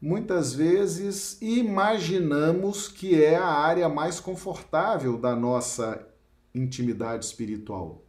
muitas 0.00 0.54
vezes 0.54 1.36
imaginamos 1.42 2.86
que 2.86 3.20
é 3.20 3.34
a 3.34 3.48
área 3.48 3.88
mais 3.88 4.20
confortável 4.20 5.18
da 5.18 5.34
nossa 5.34 6.06
intimidade 6.54 7.24
espiritual. 7.24 8.04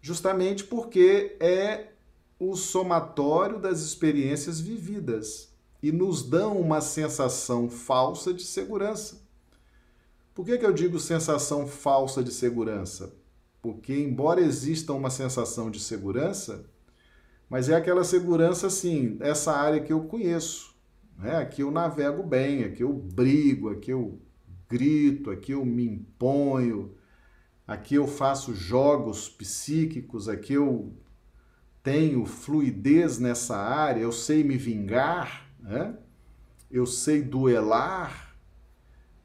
Justamente 0.00 0.64
porque 0.64 1.36
é 1.38 1.88
o 2.50 2.56
somatório 2.56 3.58
das 3.58 3.80
experiências 3.80 4.60
vividas 4.60 5.54
e 5.82 5.92
nos 5.92 6.22
dão 6.22 6.58
uma 6.58 6.80
sensação 6.80 7.68
falsa 7.68 8.32
de 8.32 8.42
segurança. 8.42 9.22
Por 10.34 10.44
que, 10.44 10.58
que 10.58 10.66
eu 10.66 10.72
digo 10.72 10.98
sensação 10.98 11.66
falsa 11.66 12.22
de 12.22 12.32
segurança? 12.32 13.14
Porque, 13.62 13.94
embora 13.94 14.40
exista 14.40 14.92
uma 14.92 15.10
sensação 15.10 15.70
de 15.70 15.78
segurança, 15.78 16.64
mas 17.48 17.68
é 17.68 17.74
aquela 17.74 18.02
segurança 18.02 18.66
assim, 18.66 19.16
essa 19.20 19.52
área 19.52 19.80
que 19.80 19.92
eu 19.92 20.04
conheço. 20.04 20.74
Né? 21.18 21.36
Aqui 21.36 21.62
eu 21.62 21.70
navego 21.70 22.22
bem, 22.22 22.64
aqui 22.64 22.82
eu 22.82 22.92
brigo, 22.92 23.70
aqui 23.70 23.90
eu 23.90 24.18
grito, 24.68 25.30
aqui 25.30 25.52
eu 25.52 25.64
me 25.64 25.86
imponho, 25.86 26.94
aqui 27.66 27.94
eu 27.94 28.06
faço 28.06 28.54
jogos 28.54 29.28
psíquicos, 29.28 30.28
aqui 30.28 30.54
eu 30.54 30.92
tenho 31.84 32.24
fluidez 32.24 33.18
nessa 33.18 33.56
área, 33.56 34.00
eu 34.00 34.10
sei 34.10 34.42
me 34.42 34.56
vingar, 34.56 35.46
né? 35.60 35.94
eu 36.70 36.86
sei 36.86 37.20
duelar, 37.20 38.34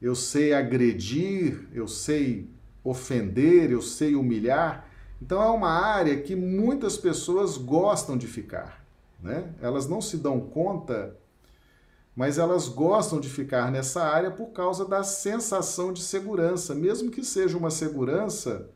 eu 0.00 0.14
sei 0.14 0.52
agredir, 0.52 1.66
eu 1.72 1.88
sei 1.88 2.50
ofender, 2.84 3.72
eu 3.72 3.80
sei 3.80 4.14
humilhar. 4.14 4.86
Então 5.22 5.42
é 5.42 5.48
uma 5.48 5.70
área 5.70 6.20
que 6.20 6.36
muitas 6.36 6.98
pessoas 6.98 7.56
gostam 7.56 8.16
de 8.16 8.26
ficar. 8.26 8.84
Né? 9.22 9.54
Elas 9.62 9.88
não 9.88 10.02
se 10.02 10.18
dão 10.18 10.38
conta, 10.38 11.16
mas 12.14 12.36
elas 12.36 12.68
gostam 12.68 13.20
de 13.20 13.30
ficar 13.30 13.70
nessa 13.72 14.02
área 14.04 14.30
por 14.30 14.48
causa 14.48 14.84
da 14.84 15.02
sensação 15.02 15.94
de 15.94 16.02
segurança, 16.02 16.74
mesmo 16.74 17.10
que 17.10 17.24
seja 17.24 17.56
uma 17.56 17.70
segurança 17.70 18.68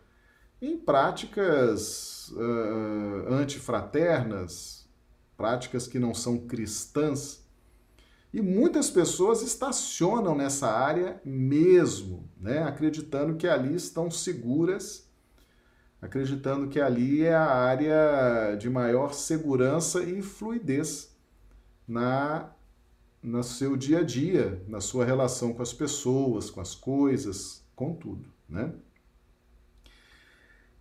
em 0.67 0.79
práticas 0.79 2.29
uh, 2.31 3.33
antifraternas, 3.33 4.89
práticas 5.37 5.87
que 5.87 5.99
não 5.99 6.15
são 6.15 6.39
cristãs. 6.39 7.45
E 8.33 8.41
muitas 8.41 8.91
pessoas 8.91 9.43
estacionam 9.43 10.35
nessa 10.35 10.69
área 10.69 11.21
mesmo, 11.25 12.29
né? 12.41 12.63
acreditando 12.63 13.37
que 13.37 13.47
ali 13.47 13.75
estão 13.75 14.11
seguras, 14.11 15.09
acreditando 16.03 16.69
que 16.69 16.81
ali 16.81 17.23
é 17.23 17.35
a 17.35 17.55
área 17.55 18.57
de 18.57 18.69
maior 18.69 19.15
segurança 19.15 20.03
e 20.03 20.21
fluidez 20.21 21.15
na 21.87 22.51
no 23.23 23.43
seu 23.43 23.75
dia 23.75 24.01
a 24.01 24.03
dia, 24.03 24.63
na 24.69 24.83
sua 24.83 25.03
relação 25.03 25.55
com 25.55 25.63
as 25.63 25.73
pessoas, 25.73 26.51
com 26.51 26.61
as 26.61 26.75
coisas, 26.75 27.65
com 27.75 27.95
tudo, 27.95 28.29
né? 28.47 28.71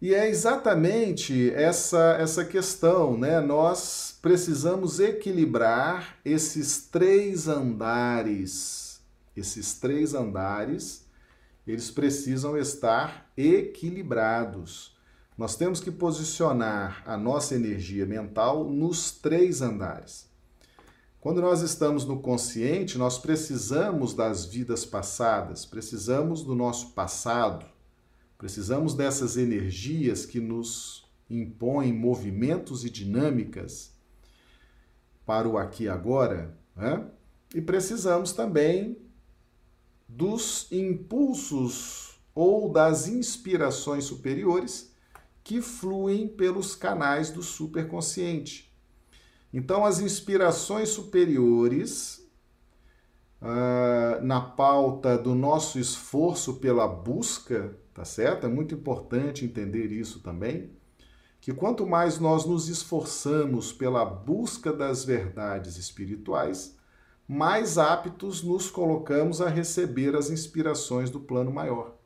E 0.03 0.13
é 0.13 0.27
exatamente 0.27 1.49
essa, 1.51 2.17
essa 2.19 2.43
questão, 2.43 3.17
né? 3.17 3.39
Nós 3.39 4.19
precisamos 4.21 4.99
equilibrar 4.99 6.17
esses 6.25 6.89
três 6.91 7.47
andares. 7.47 8.99
Esses 9.33 9.75
três 9.75 10.13
andares, 10.13 11.05
eles 11.65 11.89
precisam 11.89 12.57
estar 12.57 13.31
equilibrados. 13.37 14.93
Nós 15.37 15.55
temos 15.55 15.79
que 15.79 15.89
posicionar 15.89 17.01
a 17.05 17.15
nossa 17.15 17.55
energia 17.55 18.05
mental 18.05 18.65
nos 18.65 19.09
três 19.09 19.61
andares. 19.61 20.27
Quando 21.21 21.39
nós 21.39 21.61
estamos 21.61 22.03
no 22.03 22.19
consciente, 22.19 22.97
nós 22.97 23.17
precisamos 23.17 24.13
das 24.13 24.43
vidas 24.43 24.83
passadas, 24.85 25.65
precisamos 25.65 26.43
do 26.43 26.53
nosso 26.53 26.89
passado, 26.89 27.65
Precisamos 28.43 28.93
dessas 28.93 29.38
energias 29.38 30.25
que 30.25 30.41
nos 30.41 31.10
impõem 31.29 31.93
movimentos 31.93 32.84
e 32.84 32.89
dinâmicas 32.89 33.95
para 35.25 35.47
o 35.47 35.58
aqui 35.58 35.86
e 35.86 35.88
agora, 35.88 36.53
né? 36.75 37.08
e 37.56 37.62
precisamos 37.62 38.34
também 38.34 38.97
dos 40.10 40.69
impulsos 40.73 42.19
ou 42.36 42.69
das 42.69 43.08
inspirações 43.08 44.03
superiores 44.03 44.93
que 45.41 45.62
fluem 45.62 46.27
pelos 46.27 46.75
canais 46.75 47.32
do 47.32 47.41
superconsciente. 47.41 48.69
Então, 49.53 49.86
as 49.86 50.01
inspirações 50.01 50.89
superiores, 50.89 52.29
uh, 53.41 54.21
na 54.21 54.41
pauta 54.41 55.17
do 55.17 55.34
nosso 55.34 55.79
esforço 55.79 56.56
pela 56.56 56.86
busca 56.86 57.82
tá 57.93 58.03
certo? 58.03 58.45
É 58.45 58.49
muito 58.49 58.73
importante 58.73 59.45
entender 59.45 59.91
isso 59.91 60.19
também, 60.19 60.71
que 61.39 61.53
quanto 61.53 61.86
mais 61.86 62.19
nós 62.19 62.45
nos 62.45 62.69
esforçamos 62.69 63.73
pela 63.73 64.06
busca 64.06 64.71
das 64.71 65.03
verdades 65.03 65.77
espirituais, 65.77 66.77
mais 67.27 67.77
aptos 67.77 68.41
nos 68.41 68.69
colocamos 68.69 69.41
a 69.41 69.49
receber 69.49 70.15
as 70.15 70.29
inspirações 70.29 71.10
do 71.10 71.19
plano 71.19 71.51
maior. 71.51 71.97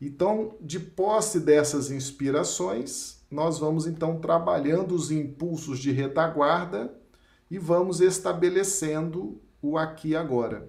Então, 0.00 0.56
de 0.60 0.78
posse 0.78 1.40
dessas 1.40 1.90
inspirações, 1.90 3.20
nós 3.30 3.58
vamos 3.58 3.86
então 3.86 4.20
trabalhando 4.20 4.94
os 4.94 5.10
impulsos 5.10 5.78
de 5.78 5.90
retaguarda 5.90 6.94
e 7.50 7.58
vamos 7.58 8.00
estabelecendo 8.00 9.40
o 9.60 9.76
aqui 9.76 10.10
e 10.10 10.16
agora. 10.16 10.68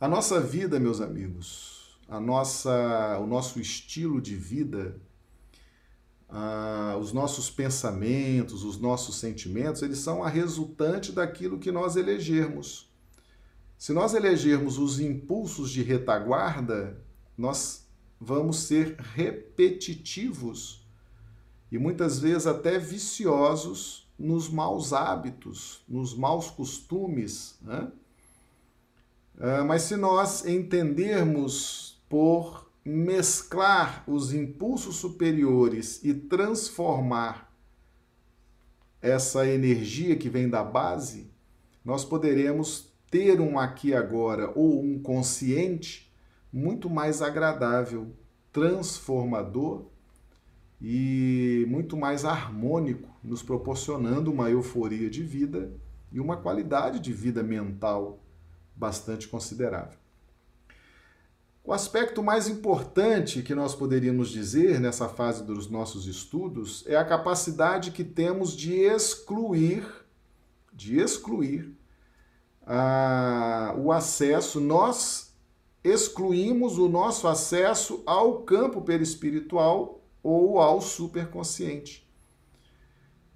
A 0.00 0.06
nossa 0.06 0.40
vida, 0.40 0.78
meus 0.78 1.00
amigos, 1.00 1.77
a 2.08 2.18
nossa, 2.18 3.18
o 3.20 3.26
nosso 3.26 3.60
estilo 3.60 4.20
de 4.20 4.34
vida, 4.34 4.98
os 7.00 7.12
nossos 7.12 7.50
pensamentos, 7.50 8.64
os 8.64 8.78
nossos 8.78 9.16
sentimentos, 9.16 9.82
eles 9.82 9.98
são 9.98 10.22
a 10.24 10.28
resultante 10.28 11.12
daquilo 11.12 11.58
que 11.58 11.70
nós 11.70 11.96
elegermos. 11.96 12.88
Se 13.76 13.92
nós 13.92 14.14
elegermos 14.14 14.78
os 14.78 14.98
impulsos 14.98 15.70
de 15.70 15.82
retaguarda, 15.82 17.00
nós 17.36 17.86
vamos 18.20 18.58
ser 18.60 18.96
repetitivos 18.98 20.84
e 21.70 21.78
muitas 21.78 22.18
vezes 22.18 22.46
até 22.46 22.78
viciosos 22.78 24.08
nos 24.18 24.48
maus 24.48 24.92
hábitos, 24.92 25.82
nos 25.88 26.16
maus 26.16 26.50
costumes. 26.50 27.56
Né? 27.62 27.92
Ah, 29.38 29.62
mas 29.64 29.82
se 29.82 29.96
nós 29.96 30.44
entendermos 30.44 31.97
por 32.08 32.70
mesclar 32.84 34.02
os 34.06 34.32
impulsos 34.32 34.96
superiores 34.96 36.02
e 36.02 36.14
transformar 36.14 37.52
essa 39.00 39.46
energia 39.46 40.16
que 40.16 40.28
vem 40.28 40.48
da 40.48 40.64
base, 40.64 41.30
nós 41.84 42.04
poderemos 42.04 42.92
ter 43.10 43.40
um 43.40 43.58
aqui 43.58 43.94
agora 43.94 44.52
ou 44.54 44.82
um 44.82 44.98
consciente 44.98 46.12
muito 46.52 46.88
mais 46.88 47.22
agradável, 47.22 48.12
transformador 48.52 49.86
e 50.80 51.66
muito 51.68 51.96
mais 51.96 52.24
harmônico, 52.24 53.08
nos 53.22 53.42
proporcionando 53.42 54.32
uma 54.32 54.50
euforia 54.50 55.10
de 55.10 55.22
vida 55.22 55.72
e 56.10 56.20
uma 56.20 56.36
qualidade 56.36 57.00
de 57.00 57.12
vida 57.12 57.42
mental 57.42 58.20
bastante 58.74 59.28
considerável. 59.28 59.98
O 61.68 61.72
aspecto 61.74 62.22
mais 62.22 62.48
importante 62.48 63.42
que 63.42 63.54
nós 63.54 63.74
poderíamos 63.74 64.30
dizer 64.30 64.80
nessa 64.80 65.06
fase 65.06 65.44
dos 65.44 65.68
nossos 65.68 66.06
estudos 66.06 66.82
é 66.86 66.96
a 66.96 67.04
capacidade 67.04 67.90
que 67.90 68.02
temos 68.02 68.56
de 68.56 68.72
excluir, 68.72 69.86
de 70.72 70.98
excluir 70.98 71.76
o 73.76 73.92
acesso, 73.92 74.60
nós 74.60 75.36
excluímos 75.84 76.78
o 76.78 76.88
nosso 76.88 77.28
acesso 77.28 78.02
ao 78.06 78.44
campo 78.44 78.80
perispiritual 78.80 80.00
ou 80.22 80.58
ao 80.62 80.80
superconsciente. 80.80 82.10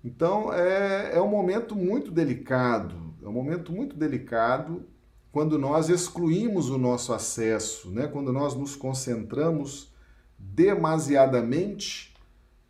Então 0.03 0.51
é, 0.51 1.17
é 1.17 1.21
um 1.21 1.29
momento 1.29 1.77
muito 1.77 2.11
delicado, 2.11 3.15
é 3.23 3.29
um 3.29 3.33
momento 3.33 3.71
muito 3.73 3.95
delicado 3.95 4.87
quando 5.33 5.59
nós 5.59 5.89
excluímos 5.89 6.69
o 6.69 6.77
nosso 6.77 7.15
acesso, 7.15 7.91
né? 7.91 8.07
quando 8.07 8.31
nós 8.33 8.55
nos 8.55 8.77
concentramos 8.77 9.91
demasiadamente 10.39 12.15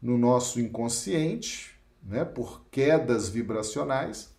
no 0.01 0.17
nosso 0.17 0.61
inconsciente, 0.61 1.75
né? 2.01 2.25
por 2.25 2.65
quedas 2.71 3.29
vibracionais, 3.29 4.33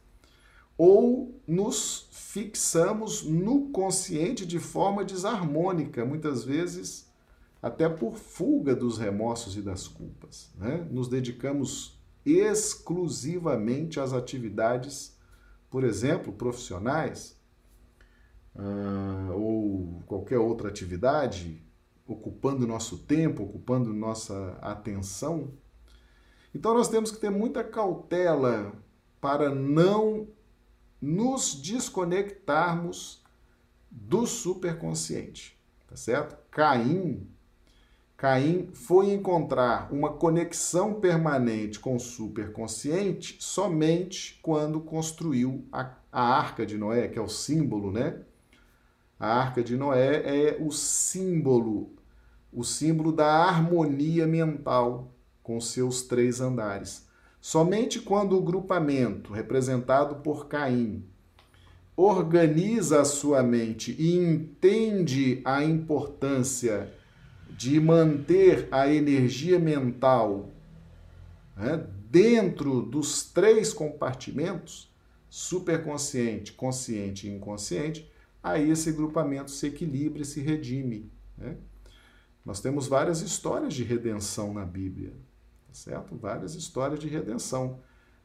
ou 0.78 1.38
nos 1.46 2.08
fixamos 2.12 3.24
no 3.24 3.70
consciente 3.72 4.46
de 4.46 4.58
forma 4.58 5.04
desarmônica, 5.04 6.06
muitas 6.06 6.46
vezes 6.46 7.12
até 7.62 7.90
por 7.90 8.16
fuga 8.16 8.74
dos 8.74 8.98
remorsos 8.98 9.58
e 9.58 9.62
das 9.62 9.86
culpas. 9.88 10.50
Né? 10.58 10.88
Nos 10.90 11.10
dedicamos 11.10 12.00
exclusivamente 12.26 14.00
às 14.00 14.14
atividades, 14.14 15.18
por 15.70 15.84
exemplo, 15.84 16.32
profissionais, 16.32 17.38
uh, 18.56 19.34
ou 19.34 20.02
qualquer 20.06 20.38
outra 20.38 20.70
atividade, 20.70 21.62
ocupando 22.06 22.68
nosso 22.68 23.00
tempo, 23.00 23.44
ocupando 23.44 23.94
nossa 23.94 24.58
atenção. 24.62 25.52
Então 26.54 26.74
nós 26.74 26.88
temos 26.88 27.12
que 27.12 27.18
ter 27.18 27.30
muita 27.30 27.64
cautela 27.64 28.74
para 29.20 29.54
não 29.54 30.28
nos 31.02 31.56
desconectarmos 31.56 33.24
do 33.90 34.26
superconsciente, 34.26 35.58
tá 35.88 35.96
certo? 35.96 36.38
Caim, 36.50 37.28
Caim 38.16 38.70
foi 38.74 39.12
encontrar 39.12 39.92
uma 39.92 40.14
conexão 40.14 40.94
permanente 40.94 41.80
com 41.80 41.96
o 41.96 42.00
superconsciente 42.00 43.38
somente 43.40 44.40
quando 44.42 44.80
construiu 44.80 45.68
a, 45.72 45.94
a 46.12 46.22
Arca 46.22 46.66
de 46.66 46.78
Noé, 46.78 47.08
que 47.08 47.20
é 47.20 47.22
o 47.22 47.28
símbolo, 47.28 47.92
né? 47.92 48.22
A 49.24 49.40
Arca 49.40 49.64
de 49.64 49.78
Noé 49.78 50.22
é 50.26 50.58
o 50.60 50.70
símbolo, 50.70 51.94
o 52.52 52.62
símbolo 52.62 53.10
da 53.10 53.26
harmonia 53.26 54.28
mental 54.28 55.16
com 55.42 55.62
seus 55.62 56.02
três 56.02 56.42
andares. 56.42 57.08
Somente 57.40 58.02
quando 58.02 58.38
o 58.38 58.42
grupamento, 58.42 59.32
representado 59.32 60.16
por 60.16 60.50
Caim, 60.50 61.06
organiza 61.96 63.00
a 63.00 63.06
sua 63.06 63.42
mente 63.42 63.96
e 63.98 64.14
entende 64.14 65.42
a 65.46 65.64
importância 65.64 66.92
de 67.50 67.80
manter 67.80 68.68
a 68.74 68.94
energia 68.94 69.58
mental 69.58 70.50
né, 71.56 71.82
dentro 72.10 72.82
dos 72.82 73.24
três 73.24 73.72
compartimentos 73.72 74.92
superconsciente, 75.30 76.52
consciente 76.52 77.26
e 77.26 77.32
inconsciente, 77.32 78.12
aí 78.44 78.70
esse 78.70 78.92
grupamento 78.92 79.50
se 79.50 79.68
equilibra 79.68 80.22
e 80.22 80.26
se 80.26 80.42
redime. 80.42 81.10
Né? 81.38 81.58
Nós 82.46 82.60
temos 82.60 82.88
várias 82.88 83.22
histórias 83.22 83.74
de 83.74 83.84
redenção 83.84 84.54
na 84.54 84.66
Bíblia 84.66 85.14
certo? 85.74 86.16
Várias 86.16 86.56
histórias 86.56 87.00
de 87.00 87.08
redenção. 87.08 87.80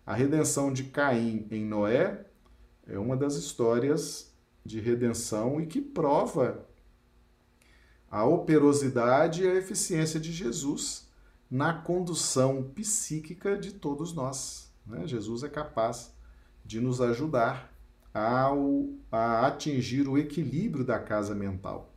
A 0.07 0.15
redenção 0.15 0.73
de 0.73 0.85
Caim 0.85 1.47
em 1.51 1.65
Noé 1.65 2.27
é 2.87 2.99
uma 2.99 3.17
das 3.17 3.35
histórias 3.35 4.33
de 4.65 4.81
redenção 4.81 5.61
e 5.61 5.67
que 5.67 5.81
prova 5.81 6.67
a 8.11 8.25
operosidade 8.25 9.43
e 9.43 9.49
a 9.49 9.55
eficiência 9.55 10.19
de 10.19 10.33
Jesus 10.33 11.09
na 11.51 11.75
condução 11.75 12.63
psíquica 12.75 13.57
de 13.57 13.73
todos 13.73 14.15
nós. 14.15 14.73
Né? 14.87 15.07
Jesus 15.07 15.43
é 15.43 15.49
capaz 15.49 16.15
de 16.65 16.81
nos 16.81 17.01
ajudar 17.01 17.73
ao, 18.19 18.89
a 19.11 19.47
atingir 19.47 20.09
o 20.09 20.19
equilíbrio 20.19 20.85
da 20.85 20.99
casa 20.99 21.35
mental. 21.35 21.95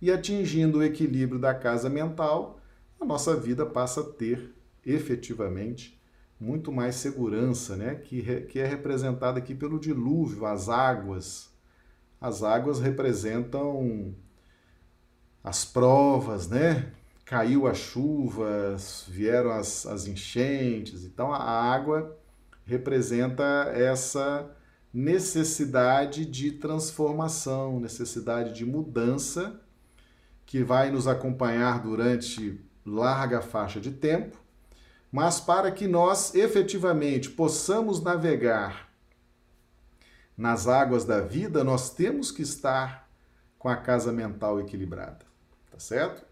E 0.00 0.10
atingindo 0.10 0.78
o 0.78 0.82
equilíbrio 0.82 1.38
da 1.38 1.54
casa 1.54 1.88
mental, 1.88 2.60
a 3.00 3.04
nossa 3.04 3.34
vida 3.34 3.64
passa 3.64 4.00
a 4.00 4.04
ter 4.04 4.54
efetivamente 4.84 6.00
muito 6.38 6.70
mais 6.70 6.96
segurança, 6.96 7.76
né? 7.76 7.94
que, 7.96 8.42
que 8.42 8.58
é 8.58 8.66
representada 8.66 9.38
aqui 9.38 9.54
pelo 9.54 9.80
dilúvio, 9.80 10.44
as 10.44 10.68
águas. 10.68 11.50
As 12.20 12.42
águas 12.42 12.80
representam 12.80 14.14
as 15.42 15.64
provas, 15.64 16.48
né? 16.48 16.92
Caiu 17.24 17.66
a 17.66 17.74
chuva, 17.74 18.76
vieram 19.08 19.50
as, 19.50 19.86
as 19.86 20.06
enchentes. 20.06 21.04
Então 21.04 21.32
a 21.32 21.38
água 21.38 22.16
representa 22.64 23.70
essa 23.74 24.50
necessidade 24.96 26.24
de 26.24 26.52
transformação, 26.52 27.78
necessidade 27.78 28.54
de 28.54 28.64
mudança 28.64 29.60
que 30.44 30.62
vai 30.62 30.90
nos 30.90 31.06
acompanhar 31.06 31.82
durante 31.82 32.60
larga 32.84 33.42
faixa 33.42 33.80
de 33.80 33.90
tempo 33.90 34.38
mas 35.10 35.40
para 35.40 35.70
que 35.70 35.86
nós 35.86 36.34
efetivamente 36.34 37.30
possamos 37.30 38.02
navegar 38.02 38.92
nas 40.36 40.68
águas 40.68 41.04
da 41.04 41.20
vida, 41.20 41.64
nós 41.64 41.88
temos 41.88 42.30
que 42.30 42.42
estar 42.42 43.08
com 43.58 43.68
a 43.68 43.76
casa 43.76 44.12
mental 44.12 44.60
equilibrada, 44.60 45.24
tá 45.70 45.78
certo? 45.78 46.22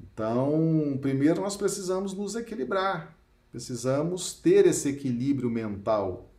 Então, 0.00 0.98
primeiro 1.00 1.40
nós 1.40 1.56
precisamos 1.56 2.12
nos 2.12 2.34
equilibrar, 2.34 3.16
precisamos 3.52 4.34
ter 4.34 4.66
esse 4.66 4.88
equilíbrio 4.88 5.48
mental. 5.48 6.29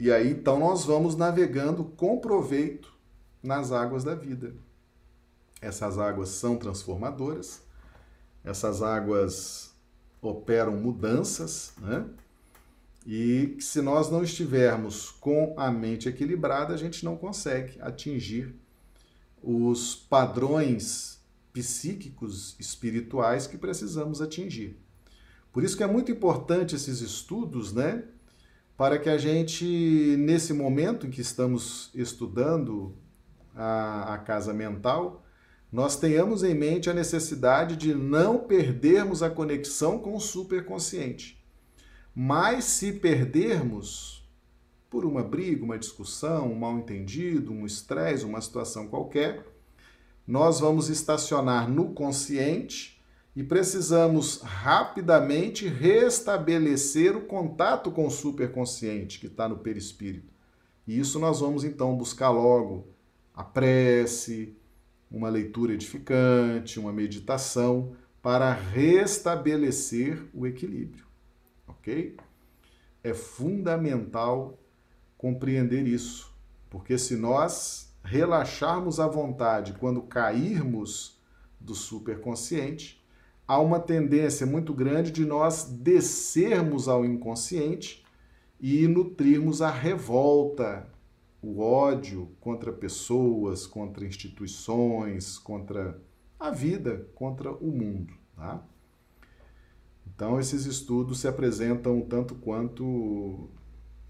E 0.00 0.10
aí 0.10 0.30
então 0.30 0.58
nós 0.58 0.82
vamos 0.86 1.14
navegando 1.14 1.84
com 1.84 2.18
proveito 2.18 2.90
nas 3.42 3.70
águas 3.70 4.02
da 4.02 4.14
vida. 4.14 4.54
Essas 5.60 5.98
águas 5.98 6.30
são 6.30 6.56
transformadoras, 6.56 7.60
essas 8.42 8.80
águas 8.80 9.74
operam 10.22 10.72
mudanças, 10.72 11.74
né? 11.76 12.06
E 13.06 13.58
se 13.60 13.82
nós 13.82 14.10
não 14.10 14.24
estivermos 14.24 15.10
com 15.10 15.54
a 15.56 15.70
mente 15.70 16.08
equilibrada, 16.08 16.72
a 16.72 16.78
gente 16.78 17.04
não 17.04 17.16
consegue 17.16 17.78
atingir 17.82 18.54
os 19.42 19.94
padrões 19.94 21.18
psíquicos, 21.52 22.56
espirituais 22.58 23.46
que 23.46 23.58
precisamos 23.58 24.22
atingir. 24.22 24.78
Por 25.52 25.62
isso 25.62 25.76
que 25.76 25.82
é 25.82 25.86
muito 25.86 26.10
importante 26.10 26.74
esses 26.74 27.00
estudos, 27.00 27.72
né? 27.72 28.04
Para 28.80 28.98
que 28.98 29.10
a 29.10 29.18
gente, 29.18 30.16
nesse 30.18 30.54
momento 30.54 31.06
em 31.06 31.10
que 31.10 31.20
estamos 31.20 31.90
estudando 31.94 32.96
a, 33.54 34.14
a 34.14 34.16
casa 34.16 34.54
mental, 34.54 35.22
nós 35.70 35.96
tenhamos 35.96 36.42
em 36.42 36.54
mente 36.54 36.88
a 36.88 36.94
necessidade 36.94 37.76
de 37.76 37.94
não 37.94 38.38
perdermos 38.38 39.22
a 39.22 39.28
conexão 39.28 39.98
com 39.98 40.16
o 40.16 40.18
superconsciente. 40.18 41.44
Mas 42.14 42.64
se 42.64 42.94
perdermos 42.94 44.26
por 44.88 45.04
uma 45.04 45.22
briga, 45.22 45.62
uma 45.62 45.78
discussão, 45.78 46.50
um 46.50 46.58
mal-entendido, 46.58 47.52
um 47.52 47.66
estresse, 47.66 48.24
uma 48.24 48.40
situação 48.40 48.88
qualquer, 48.88 49.46
nós 50.26 50.58
vamos 50.58 50.88
estacionar 50.88 51.68
no 51.68 51.92
consciente 51.92 52.99
e 53.34 53.44
precisamos 53.44 54.40
rapidamente 54.42 55.68
restabelecer 55.68 57.16
o 57.16 57.22
contato 57.22 57.90
com 57.90 58.06
o 58.06 58.10
superconsciente 58.10 59.20
que 59.20 59.26
está 59.26 59.48
no 59.48 59.58
perispírito. 59.58 60.32
E 60.86 60.98
isso 60.98 61.18
nós 61.18 61.40
vamos 61.40 61.62
então 61.62 61.96
buscar 61.96 62.30
logo 62.30 62.88
a 63.32 63.44
prece, 63.44 64.56
uma 65.10 65.28
leitura 65.28 65.72
edificante, 65.72 66.80
uma 66.80 66.92
meditação 66.92 67.94
para 68.20 68.52
restabelecer 68.52 70.22
o 70.34 70.46
equilíbrio, 70.46 71.06
ok? 71.66 72.16
É 73.02 73.14
fundamental 73.14 74.58
compreender 75.16 75.86
isso, 75.86 76.34
porque 76.68 76.98
se 76.98 77.16
nós 77.16 77.94
relaxarmos 78.02 79.00
à 79.00 79.06
vontade 79.06 79.74
quando 79.74 80.02
cairmos 80.02 81.18
do 81.58 81.74
superconsciente, 81.74 82.99
há 83.50 83.58
uma 83.58 83.80
tendência 83.80 84.46
muito 84.46 84.72
grande 84.72 85.10
de 85.10 85.24
nós 85.24 85.64
descermos 85.64 86.86
ao 86.86 87.04
inconsciente 87.04 88.04
e 88.60 88.86
nutrirmos 88.86 89.60
a 89.60 89.68
revolta, 89.68 90.88
o 91.42 91.58
ódio 91.58 92.30
contra 92.38 92.72
pessoas, 92.72 93.66
contra 93.66 94.06
instituições, 94.06 95.36
contra 95.36 96.00
a 96.38 96.52
vida, 96.52 97.08
contra 97.12 97.50
o 97.50 97.72
mundo. 97.72 98.14
Tá? 98.36 98.64
Então, 100.06 100.38
esses 100.38 100.64
estudos 100.64 101.18
se 101.18 101.26
apresentam 101.26 102.02
tanto 102.02 102.36
quanto 102.36 103.50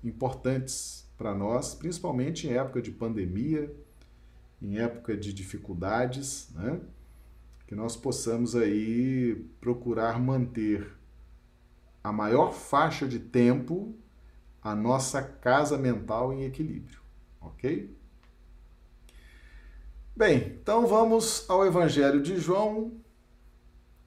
importantes 0.04 1.10
para 1.16 1.34
nós, 1.34 1.74
principalmente 1.74 2.46
em 2.46 2.52
época 2.52 2.82
de 2.82 2.90
pandemia, 2.90 3.74
em 4.60 4.76
época 4.76 5.16
de 5.16 5.32
dificuldades, 5.32 6.50
né? 6.54 6.78
Que 7.70 7.76
nós 7.76 7.96
possamos 7.96 8.56
aí 8.56 9.46
procurar 9.60 10.18
manter 10.18 10.92
a 12.02 12.10
maior 12.10 12.52
faixa 12.52 13.06
de 13.06 13.20
tempo 13.20 13.94
a 14.60 14.74
nossa 14.74 15.22
casa 15.22 15.78
mental 15.78 16.32
em 16.32 16.42
equilíbrio, 16.42 16.98
ok? 17.40 17.96
Bem, 20.16 20.58
então 20.60 20.84
vamos 20.84 21.48
ao 21.48 21.64
Evangelho 21.64 22.20
de 22.20 22.38
João, 22.38 23.00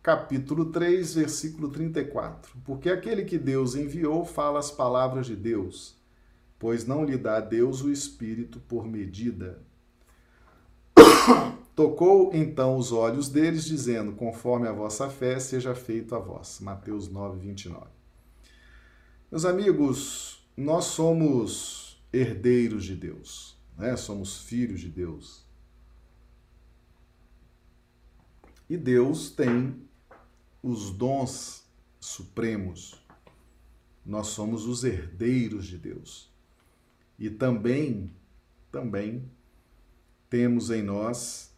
capítulo 0.01 0.65
3, 0.65 1.13
versículo 1.13 1.69
34. 1.69 2.57
Porque 2.65 2.89
aquele 2.89 3.23
que 3.23 3.37
Deus 3.37 3.75
enviou 3.75 4.25
fala 4.25 4.59
as 4.59 4.71
palavras 4.71 5.25
de 5.25 5.37
Deus, 5.37 5.95
pois 6.59 6.85
não 6.85 7.05
lhe 7.05 7.15
dá 7.15 7.39
Deus 7.39 7.81
o 7.81 7.89
Espírito 7.89 8.59
por 8.59 8.85
medida. 8.85 9.63
Tocou 11.75 12.29
então 12.33 12.77
os 12.77 12.91
olhos 12.91 13.29
deles, 13.29 13.65
dizendo: 13.65 14.13
Conforme 14.13 14.67
a 14.67 14.71
vossa 14.71 15.09
fé, 15.09 15.39
seja 15.39 15.73
feito 15.73 16.13
a 16.13 16.19
vós. 16.19 16.59
Mateus 16.59 17.09
9, 17.09 17.39
29. 17.39 17.87
Meus 19.31 19.45
amigos, 19.45 20.47
nós 20.55 20.85
somos 20.85 21.99
herdeiros 22.11 22.85
de 22.85 22.95
Deus, 22.95 23.57
né? 23.75 23.97
somos 23.97 24.41
filhos 24.41 24.81
de 24.81 24.89
Deus. 24.89 25.43
E 28.69 28.77
Deus 28.77 29.31
tem 29.31 29.75
os 30.61 30.91
dons 30.91 31.67
supremos. 31.99 33.03
Nós 34.05 34.27
somos 34.27 34.67
os 34.67 34.83
herdeiros 34.83 35.65
de 35.65 35.77
Deus. 35.77 36.31
E 37.17 37.29
também, 37.29 38.13
também 38.71 39.29
temos 40.29 40.69
em 40.69 40.83
nós 40.83 41.52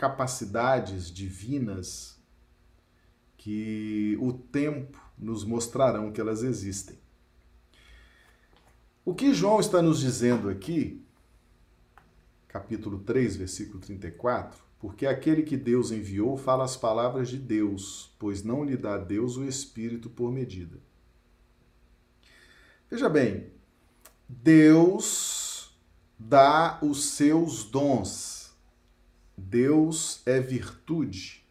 capacidades 0.00 1.12
divinas 1.12 2.18
que 3.36 4.16
o 4.18 4.32
tempo 4.32 4.98
nos 5.18 5.44
mostrarão 5.44 6.10
que 6.10 6.18
elas 6.18 6.42
existem. 6.42 6.98
O 9.04 9.14
que 9.14 9.34
João 9.34 9.60
está 9.60 9.82
nos 9.82 10.00
dizendo 10.00 10.48
aqui, 10.48 11.04
capítulo 12.48 13.00
3, 13.00 13.36
versículo 13.36 13.78
34, 13.78 14.58
porque 14.78 15.04
aquele 15.04 15.42
que 15.42 15.58
Deus 15.58 15.90
enviou 15.90 16.34
fala 16.34 16.64
as 16.64 16.78
palavras 16.78 17.28
de 17.28 17.36
Deus, 17.36 18.10
pois 18.18 18.42
não 18.42 18.64
lhe 18.64 18.78
dá 18.78 18.96
Deus 18.96 19.36
o 19.36 19.44
Espírito 19.44 20.08
por 20.08 20.32
medida. 20.32 20.78
Veja 22.90 23.10
bem, 23.10 23.52
Deus 24.26 25.78
dá 26.18 26.78
os 26.80 27.04
seus 27.04 27.64
dons 27.64 28.39
Deus 29.40 30.20
é 30.26 30.38
virtude, 30.38 31.42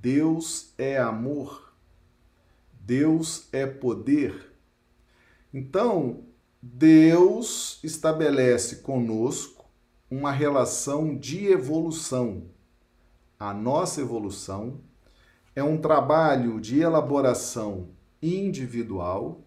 Deus 0.00 0.72
é 0.78 0.96
amor, 0.96 1.74
Deus 2.72 3.48
é 3.52 3.66
poder. 3.66 4.52
Então, 5.52 6.24
Deus 6.60 7.78
estabelece 7.84 8.76
conosco 8.76 9.66
uma 10.10 10.32
relação 10.32 11.16
de 11.16 11.46
evolução. 11.46 12.48
A 13.38 13.52
nossa 13.52 14.00
evolução 14.00 14.80
é 15.54 15.62
um 15.62 15.78
trabalho 15.78 16.60
de 16.60 16.80
elaboração 16.80 17.90
individual 18.22 19.44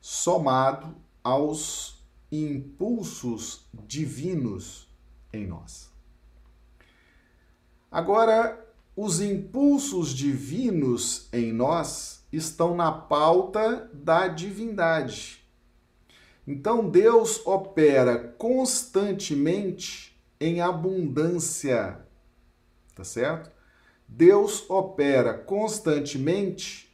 somado 0.00 0.94
aos 1.22 2.04
impulsos 2.30 3.66
divinos 3.72 4.88
em 5.32 5.46
nós. 5.46 5.93
Agora, 7.94 8.58
os 8.96 9.20
impulsos 9.20 10.12
divinos 10.12 11.28
em 11.32 11.52
nós 11.52 12.26
estão 12.32 12.74
na 12.74 12.90
pauta 12.90 13.88
da 13.94 14.26
divindade. 14.26 15.46
Então, 16.44 16.90
Deus 16.90 17.46
opera 17.46 18.18
constantemente 18.36 20.20
em 20.40 20.60
abundância, 20.60 22.04
tá 22.96 23.04
certo? 23.04 23.52
Deus 24.08 24.68
opera 24.68 25.32
constantemente 25.32 26.92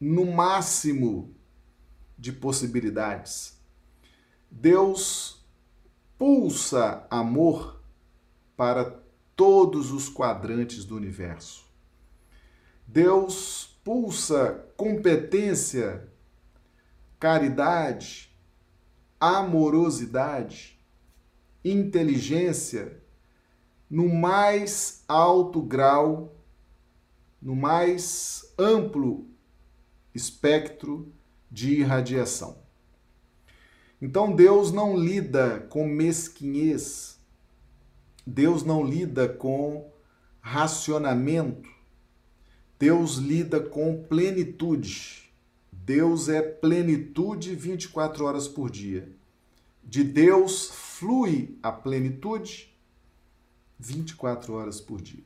no 0.00 0.24
máximo 0.24 1.34
de 2.16 2.32
possibilidades. 2.32 3.60
Deus 4.50 5.44
pulsa 6.16 7.06
amor 7.10 7.78
para 8.56 8.99
todos 9.40 9.90
os 9.90 10.06
quadrantes 10.10 10.84
do 10.84 10.94
universo. 10.94 11.64
Deus 12.86 13.74
pulsa 13.82 14.66
competência, 14.76 16.06
caridade, 17.18 18.30
amorosidade, 19.18 20.78
inteligência 21.64 23.02
no 23.88 24.10
mais 24.10 25.04
alto 25.08 25.62
grau, 25.62 26.36
no 27.40 27.56
mais 27.56 28.44
amplo 28.58 29.26
espectro 30.14 31.10
de 31.50 31.80
irradiação. 31.80 32.58
Então 34.02 34.36
Deus 34.36 34.70
não 34.70 34.94
lida 34.94 35.60
com 35.70 35.86
mesquinhez, 35.86 37.18
Deus 38.26 38.62
não 38.62 38.84
lida 38.84 39.28
com 39.28 39.90
racionamento. 40.40 41.68
Deus 42.78 43.16
lida 43.16 43.60
com 43.60 44.02
plenitude. 44.04 45.30
Deus 45.70 46.28
é 46.28 46.40
plenitude 46.40 47.54
24 47.54 48.24
horas 48.24 48.48
por 48.48 48.70
dia. 48.70 49.08
De 49.82 50.04
Deus 50.04 50.70
flui 50.70 51.58
a 51.62 51.72
plenitude 51.72 52.74
24 53.78 54.54
horas 54.54 54.80
por 54.80 55.00
dia. 55.00 55.24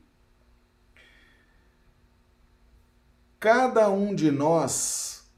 Cada 3.39 3.91
um 3.91 4.15
de 4.15 4.31
nós, 4.31 5.29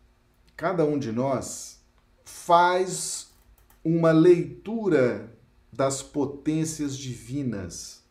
cada 0.57 0.85
um 0.85 0.99
de 0.99 1.11
nós 1.11 1.81
faz 2.25 3.33
uma 3.83 4.13
leitura 4.13 5.36
das 5.77 6.03
potências 6.03 6.97
divinas, 6.97 8.03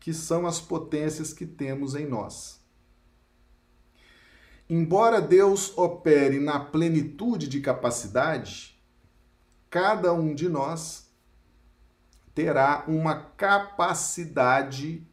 que 0.00 0.12
são 0.12 0.44
as 0.44 0.60
potências 0.60 1.32
que 1.32 1.46
temos 1.46 1.94
em 1.94 2.04
nós. 2.04 2.60
Embora 4.68 5.20
Deus 5.20 5.76
opere 5.78 6.40
na 6.40 6.58
plenitude 6.58 7.46
de 7.46 7.60
capacidade, 7.60 8.76
cada 9.70 10.12
um 10.12 10.34
de 10.34 10.48
nós 10.48 11.08
terá 12.34 12.84
uma 12.88 13.14
capacidade 13.14 15.06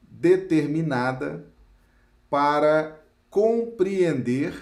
determinada 0.00 1.46
para 2.30 3.04
compreender 3.28 4.54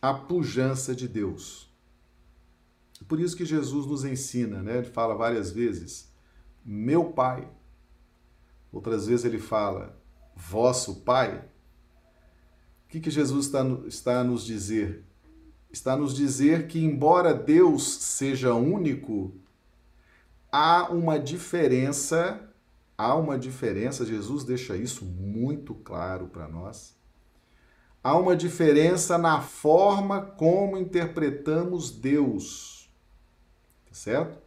a 0.00 0.14
pujança 0.14 0.94
de 0.94 1.08
Deus. 1.08 1.69
Por 3.10 3.18
isso 3.18 3.36
que 3.36 3.44
Jesus 3.44 3.86
nos 3.86 4.04
ensina, 4.04 4.62
né? 4.62 4.78
Ele 4.78 4.86
fala 4.86 5.16
várias 5.16 5.50
vezes, 5.50 6.08
meu 6.64 7.06
Pai. 7.06 7.50
Outras 8.70 9.08
vezes 9.08 9.24
ele 9.24 9.40
fala, 9.40 10.00
vosso 10.36 11.00
Pai. 11.00 11.38
O 12.84 12.88
que, 12.88 13.00
que 13.00 13.10
Jesus 13.10 13.46
está, 13.46 13.64
está 13.88 14.20
a 14.20 14.24
nos 14.24 14.46
dizer? 14.46 15.04
Está 15.72 15.94
a 15.94 15.96
nos 15.96 16.14
dizer 16.14 16.68
que, 16.68 16.78
embora 16.78 17.34
Deus 17.34 17.82
seja 17.94 18.54
único, 18.54 19.34
há 20.52 20.88
uma 20.88 21.18
diferença, 21.18 22.48
há 22.96 23.16
uma 23.16 23.36
diferença, 23.36 24.06
Jesus 24.06 24.44
deixa 24.44 24.76
isso 24.76 25.04
muito 25.04 25.74
claro 25.74 26.28
para 26.28 26.46
nós. 26.46 26.94
Há 28.04 28.16
uma 28.16 28.36
diferença 28.36 29.18
na 29.18 29.40
forma 29.40 30.22
como 30.22 30.78
interpretamos 30.78 31.90
Deus 31.90 32.79
tá 33.90 33.94
certo? 33.94 34.38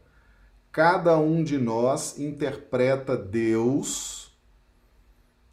Cada 0.72 1.20
um 1.20 1.44
de 1.44 1.58
nós 1.58 2.18
interpreta 2.18 3.16
Deus 3.16 4.36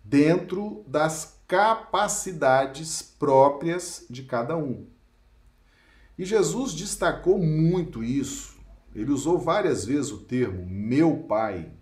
dentro 0.03 0.83
das 0.87 1.43
capacidades 1.47 3.03
próprias 3.03 4.07
de 4.09 4.23
cada 4.23 4.57
um. 4.57 4.87
E 6.17 6.25
Jesus 6.25 6.73
destacou 6.73 7.39
muito 7.39 8.03
isso. 8.05 8.57
Ele 8.95 9.11
usou 9.11 9.39
várias 9.39 9.85
vezes 9.85 10.11
o 10.11 10.19
termo 10.19 10.65
meu 10.67 11.25
pai. 11.25 11.73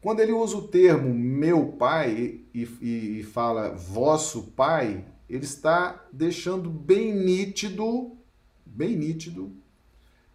Quando 0.00 0.20
ele 0.20 0.32
usa 0.32 0.56
o 0.56 0.68
termo 0.68 1.12
meu 1.12 1.72
pai 1.72 2.42
e, 2.54 2.62
e, 2.80 3.20
e 3.20 3.22
fala 3.24 3.74
vosso 3.74 4.44
pai, 4.52 5.04
ele 5.28 5.44
está 5.44 6.06
deixando 6.12 6.70
bem 6.70 7.14
nítido, 7.14 8.16
bem 8.64 8.96
nítido, 8.96 9.56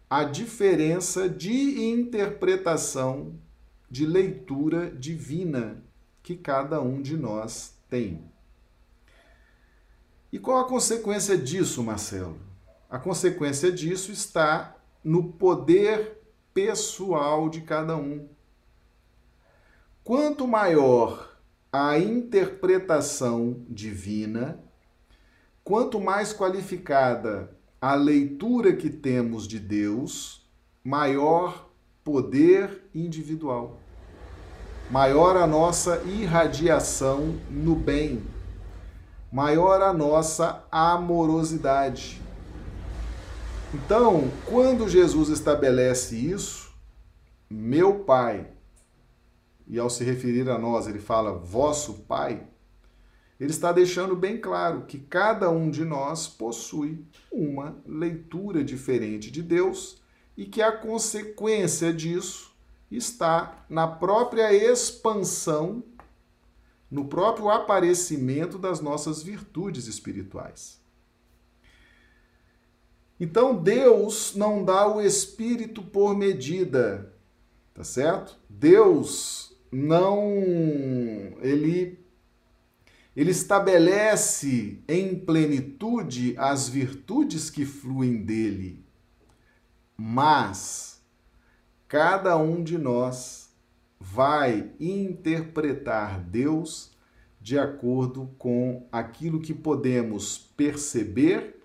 a 0.10 0.24
diferença 0.24 1.30
de 1.30 1.84
interpretação, 1.84 3.39
de 3.89 4.06
leitura 4.06 4.89
divina 4.89 5.84
que 6.24 6.36
cada 6.36 6.82
um 6.82 7.02
de 7.02 7.15
nós 7.15 7.78
tem. 7.88 8.30
E 10.32 10.39
qual 10.39 10.60
a 10.60 10.67
consequência 10.67 11.38
disso, 11.38 11.84
Marcelo? 11.84 12.39
A 12.89 12.98
consequência 12.98 13.72
disso 13.72 14.12
está 14.12 14.76
no 15.04 15.34
poder 15.34 16.19
pessoal 16.54 17.50
de 17.50 17.62
cada 17.62 17.95
um. 17.95 18.28
Quanto 20.04 20.48
maior 20.48 21.38
a 21.72 22.00
interpretação 22.00 23.63
divina, 23.69 24.60
quanto 25.63 26.00
mais 26.00 26.34
qualificada 26.34 27.56
a 27.82 27.96
leitura 27.96 28.76
que 28.76 28.89
temos 28.89 29.48
de 29.48 29.60
Deus, 29.60 30.46
maior 30.84 31.70
poder 32.04 32.84
individual, 32.94 33.78
maior 34.92 35.38
a 35.38 35.48
nossa 35.48 36.02
irradiação 36.04 37.39
no 37.50 37.76
bem, 37.76 38.24
maior 39.32 39.82
a 39.82 39.94
nossa 39.94 40.65
amorosidade. 40.72 42.22
Então, 43.74 44.30
quando 44.46 44.89
Jesus 44.89 45.30
estabelece 45.30 46.15
isso, 46.15 46.72
meu 47.50 48.00
Pai, 48.00 48.48
e 49.68 49.78
ao 49.78 49.89
se 49.89 50.04
referir 50.04 50.50
a 50.50 50.58
nós, 50.58 50.88
ele 50.88 51.00
fala 51.00 51.32
vosso 51.32 51.94
Pai, 52.08 52.48
ele 53.39 53.52
está 53.52 53.71
deixando 53.71 54.15
bem 54.15 54.38
claro 54.38 54.82
que 54.86 54.99
cada 54.99 55.49
um 55.49 55.69
de 55.69 55.86
nós 55.86 56.28
possui 56.28 57.06
uma 57.32 57.78
leitura 57.88 58.63
diferente 58.63 59.32
de 59.32 59.41
Deus 59.41 60.02
e 60.36 60.45
que 60.45 60.62
a 60.62 60.71
consequência 60.71 61.93
disso 61.93 62.52
está 62.91 63.65
na 63.69 63.88
própria 63.88 64.54
expansão, 64.54 65.84
no 66.91 67.06
próprio 67.06 67.49
aparecimento 67.49 68.58
das 68.58 68.82
nossas 68.82 69.23
virtudes 69.23 69.88
espirituais. 69.88 70.80
Então 73.19 73.56
Deus 73.56 74.36
não 74.36 74.65
dá 74.65 74.88
o 74.88 75.02
espírito 75.02 75.82
por 75.82 76.15
medida, 76.15 77.13
tá 77.73 77.84
certo? 77.84 78.38
Deus 78.49 79.56
não 79.71 80.23
ele 81.41 81.99
ele 83.15 83.32
estabelece 83.32 84.84
em 84.88 85.19
plenitude 85.19 86.36
as 86.38 86.69
virtudes 86.69 87.50
que 87.50 87.65
fluem 87.65 88.24
dele, 88.24 88.86
mas 89.98 91.02
cada 91.88 92.38
um 92.38 92.63
de 92.63 92.78
nós 92.78 93.50
vai 94.00 94.72
interpretar 94.80 96.22
Deus 96.22 96.91
de 97.41 97.58
acordo 97.58 98.34
com 98.38 98.88
aquilo 98.91 99.41
que 99.41 99.54
podemos 99.54 100.38
perceber 100.38 101.62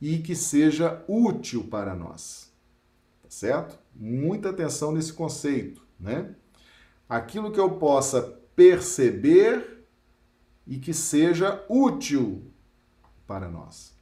e 0.00 0.18
que 0.18 0.34
seja 0.34 1.04
útil 1.06 1.64
para 1.64 1.94
nós. 1.94 2.52
Tá 3.22 3.30
certo? 3.30 3.78
Muita 3.94 4.50
atenção 4.50 4.92
nesse 4.92 5.12
conceito, 5.12 5.82
né? 5.98 6.34
Aquilo 7.08 7.52
que 7.52 7.60
eu 7.60 7.78
possa 7.78 8.22
perceber 8.54 9.75
e 10.66 10.78
que 10.78 10.92
seja 10.92 11.64
útil 11.68 12.42
para 13.26 13.48
nós. 13.48 13.94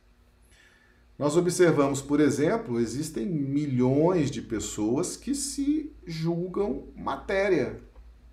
Nós 1.18 1.36
observamos, 1.36 2.02
por 2.02 2.18
exemplo, 2.18 2.80
existem 2.80 3.26
milhões 3.26 4.30
de 4.30 4.42
pessoas 4.42 5.16
que 5.16 5.34
se 5.34 5.92
julgam 6.04 6.88
matéria. 6.96 7.80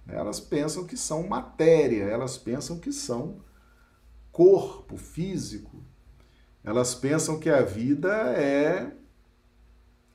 Elas 0.07 0.39
pensam 0.39 0.85
que 0.85 0.97
são 0.97 1.27
matéria, 1.27 2.03
elas 2.03 2.37
pensam 2.37 2.79
que 2.79 2.91
são 2.91 3.39
corpo 4.31 4.97
físico. 4.97 5.83
Elas 6.63 6.95
pensam 6.95 7.39
que 7.39 7.49
a 7.49 7.61
vida 7.61 8.11
é 8.33 8.91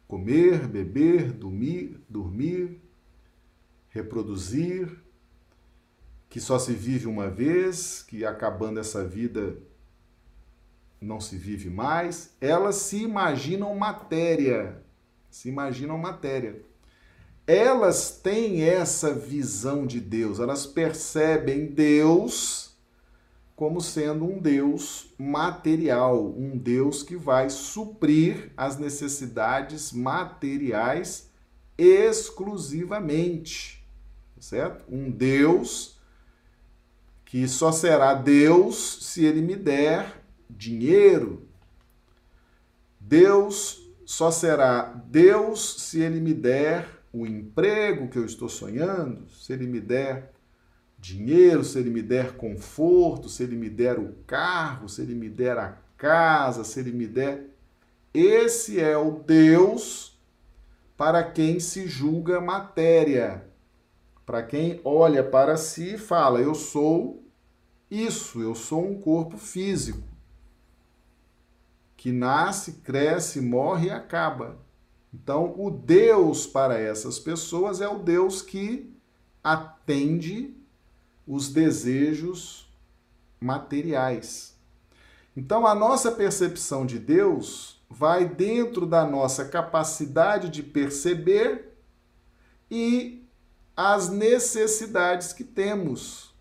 comer, 0.09 0.67
beber, 0.67 1.33
dormir, 1.33 2.01
dormir, 2.09 2.81
reproduzir, 3.91 5.06
que 6.37 6.41
só 6.43 6.59
se 6.59 6.75
vive 6.75 7.07
uma 7.07 7.31
vez, 7.31 8.05
que 8.07 8.27
acabando 8.27 8.79
essa 8.79 9.03
vida 9.03 9.57
não 11.01 11.19
se 11.19 11.39
vive 11.39 11.71
mais, 11.71 12.37
elas 12.43 12.77
se 12.77 13.03
imaginam 13.03 13.75
matéria, 13.75 14.83
se 15.31 15.49
imaginam 15.49 15.97
matéria. 15.97 16.61
Elas 17.47 18.21
têm 18.23 18.65
essa 18.65 19.15
visão 19.15 19.87
de 19.87 19.99
Deus, 19.99 20.39
elas 20.39 20.67
percebem 20.67 21.69
Deus 21.69 22.77
como 23.55 23.81
sendo 23.81 24.27
um 24.27 24.39
Deus 24.39 25.15
material, 25.17 26.23
um 26.23 26.59
Deus 26.59 27.03
que 27.03 27.17
vai 27.17 27.49
suprir 27.49 28.53
as 28.55 28.77
necessidades 28.77 29.91
materiais 29.91 31.31
exclusivamente, 31.79 33.83
certo? 34.39 34.85
Um 34.95 35.11
Deus 35.11 35.96
que 37.27 37.47
só 37.49 37.73
será 37.73 38.15
Deus 38.15 38.99
se 39.03 39.25
ele 39.25 39.43
me 39.43 39.57
der 39.57 40.23
dinheiro. 40.49 41.47
Deus 42.99 43.83
só 44.05 44.31
será 44.31 44.83
Deus 44.83 45.83
se 45.83 46.01
ele 46.01 46.21
me 46.21 46.33
der 46.33 46.89
o 47.13 47.27
emprego 47.27 48.09
que 48.09 48.19
eu 48.19 48.25
estou 48.25 48.49
sonhando, 48.49 49.29
se 49.29 49.53
ele 49.53 49.67
me 49.67 49.81
der 49.81 50.33
dinheiro, 50.99 51.65
se 51.65 51.79
ele 51.79 51.91
me 51.91 52.01
der 52.01 52.37
conforto, 52.37 53.29
se 53.29 53.43
ele 53.43 53.57
me 53.57 53.69
der 53.69 53.99
o 53.99 54.15
carro, 54.27 54.89
se 54.89 55.03
ele 55.03 55.15
me 55.15 55.29
der 55.29 55.59
a 55.59 55.77
casa, 55.97 56.63
se 56.63 56.79
ele 56.79 56.93
me 56.93 57.07
der. 57.07 57.51
Esse 58.15 58.81
é 58.81 58.97
o 58.97 59.11
Deus 59.11 60.17
para 60.97 61.25
quem 61.25 61.59
se 61.59 61.89
julga 61.89 62.41
matéria 62.41 63.46
para 64.27 64.43
quem 64.43 64.81
olha 64.85 65.23
para 65.23 65.57
si 65.57 65.95
e 65.95 65.99
fala: 65.99 66.41
Eu 66.41 66.55
sou 66.55 67.25
isso, 67.89 68.43
eu 68.43 68.55
sou 68.55 68.85
um 68.85 69.01
corpo 69.01 69.39
físico 69.39 70.03
que 71.97 72.13
nasce, 72.13 72.73
cresce, 72.85 73.41
morre 73.41 73.89
e 73.89 73.91
acaba. 73.91 74.59
Então, 75.13 75.55
o 75.57 75.71
Deus 75.71 76.47
para 76.47 76.79
essas 76.79 77.19
pessoas 77.19 77.81
é 77.81 77.89
o 77.89 77.99
Deus 77.99 78.43
que 78.43 78.95
atende 79.43 80.55
os 81.27 81.49
desejos 81.49 82.69
materiais. 83.41 84.55
Então, 85.37 85.67
a 85.67 85.75
nossa 85.75 86.13
percepção 86.13 86.85
de 86.85 86.99
Deus 86.99 87.83
vai 87.89 88.29
dentro 88.29 88.87
da 88.87 89.05
nossa 89.05 89.45
capacidade 89.45 90.49
de 90.49 90.63
perceber 90.63 91.77
e 92.71 93.26
as 93.77 94.09
necessidades 94.09 95.33
que 95.33 95.45
temos. 95.45 96.35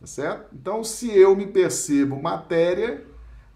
Tá 0.00 0.06
certo? 0.06 0.54
Então, 0.54 0.82
se 0.82 1.10
eu 1.10 1.36
me 1.36 1.46
percebo 1.46 2.20
matéria, 2.20 3.06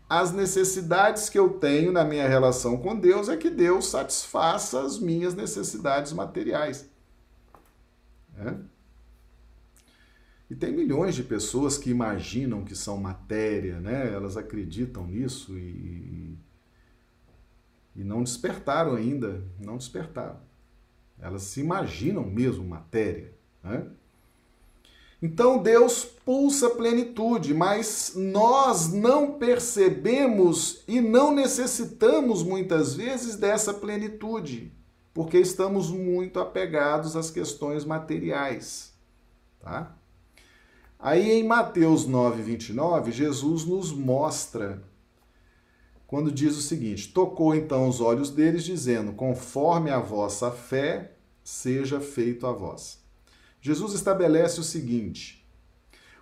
as 0.09 0.31
necessidades 0.31 1.29
que 1.29 1.39
eu 1.39 1.51
tenho 1.55 1.91
na 1.91 2.05
minha 2.05 2.29
relação 2.29 2.77
com 2.77 2.95
Deus 2.95 3.29
é 3.29 3.37
que 3.37 3.51
Deus 3.51 3.89
satisfaça 3.89 4.83
as 4.83 4.99
minhas 4.99 5.35
necessidades 5.35 6.13
materiais. 6.13 6.89
É? 8.39 8.55
E 10.49 10.55
tem 10.55 10.73
milhões 10.73 11.17
de 11.17 11.25
pessoas 11.25 11.77
que 11.77 11.91
imaginam 11.91 12.65
que 12.65 12.77
são 12.77 12.97
matéria, 12.99 13.81
né? 13.81 14.13
Elas 14.13 14.37
acreditam 14.37 15.05
nisso 15.05 15.59
e, 15.59 16.39
e 17.97 18.05
não 18.05 18.23
despertaram 18.23 18.95
ainda, 18.95 19.43
não 19.59 19.77
despertaram. 19.77 20.46
Elas 21.21 21.43
se 21.43 21.61
imaginam 21.61 22.23
mesmo 22.25 22.65
matéria. 22.65 23.33
Né? 23.63 23.87
Então 25.21 25.59
Deus 25.59 26.05
pulsa 26.05 26.71
plenitude, 26.71 27.55
mas 27.55 28.13
nós 28.15 28.93
não 28.93 29.33
percebemos 29.33 30.83
e 30.87 31.01
não 31.01 31.35
necessitamos 31.35 32.43
muitas 32.43 32.95
vezes 32.95 33.37
dessa 33.37 33.73
plenitude, 33.73 34.73
porque 35.15 35.39
estamos 35.39 35.91
muito 35.91 36.39
apegados 36.39 37.17
às 37.17 37.31
questões 37.31 37.85
materiais. 37.85 38.93
Tá? 39.61 39.97
Aí 40.99 41.31
em 41.31 41.45
Mateus 41.45 42.07
9, 42.07 42.43
29, 42.43 43.11
Jesus 43.13 43.65
nos 43.65 43.93
mostra 43.93 44.83
quando 46.07 46.31
diz 46.31 46.57
o 46.57 46.63
seguinte: 46.63 47.13
Tocou 47.13 47.55
então 47.55 47.89
os 47.89 48.01
olhos 48.01 48.31
deles, 48.31 48.65
dizendo: 48.65 49.13
Conforme 49.13 49.91
a 49.91 49.99
vossa 49.99 50.51
fé, 50.51 51.13
seja 51.43 52.01
feito 52.01 52.47
a 52.47 52.53
vós. 52.53 52.99
Jesus 53.61 53.93
estabelece 53.95 54.61
o 54.61 54.65
seguinte: 54.65 55.47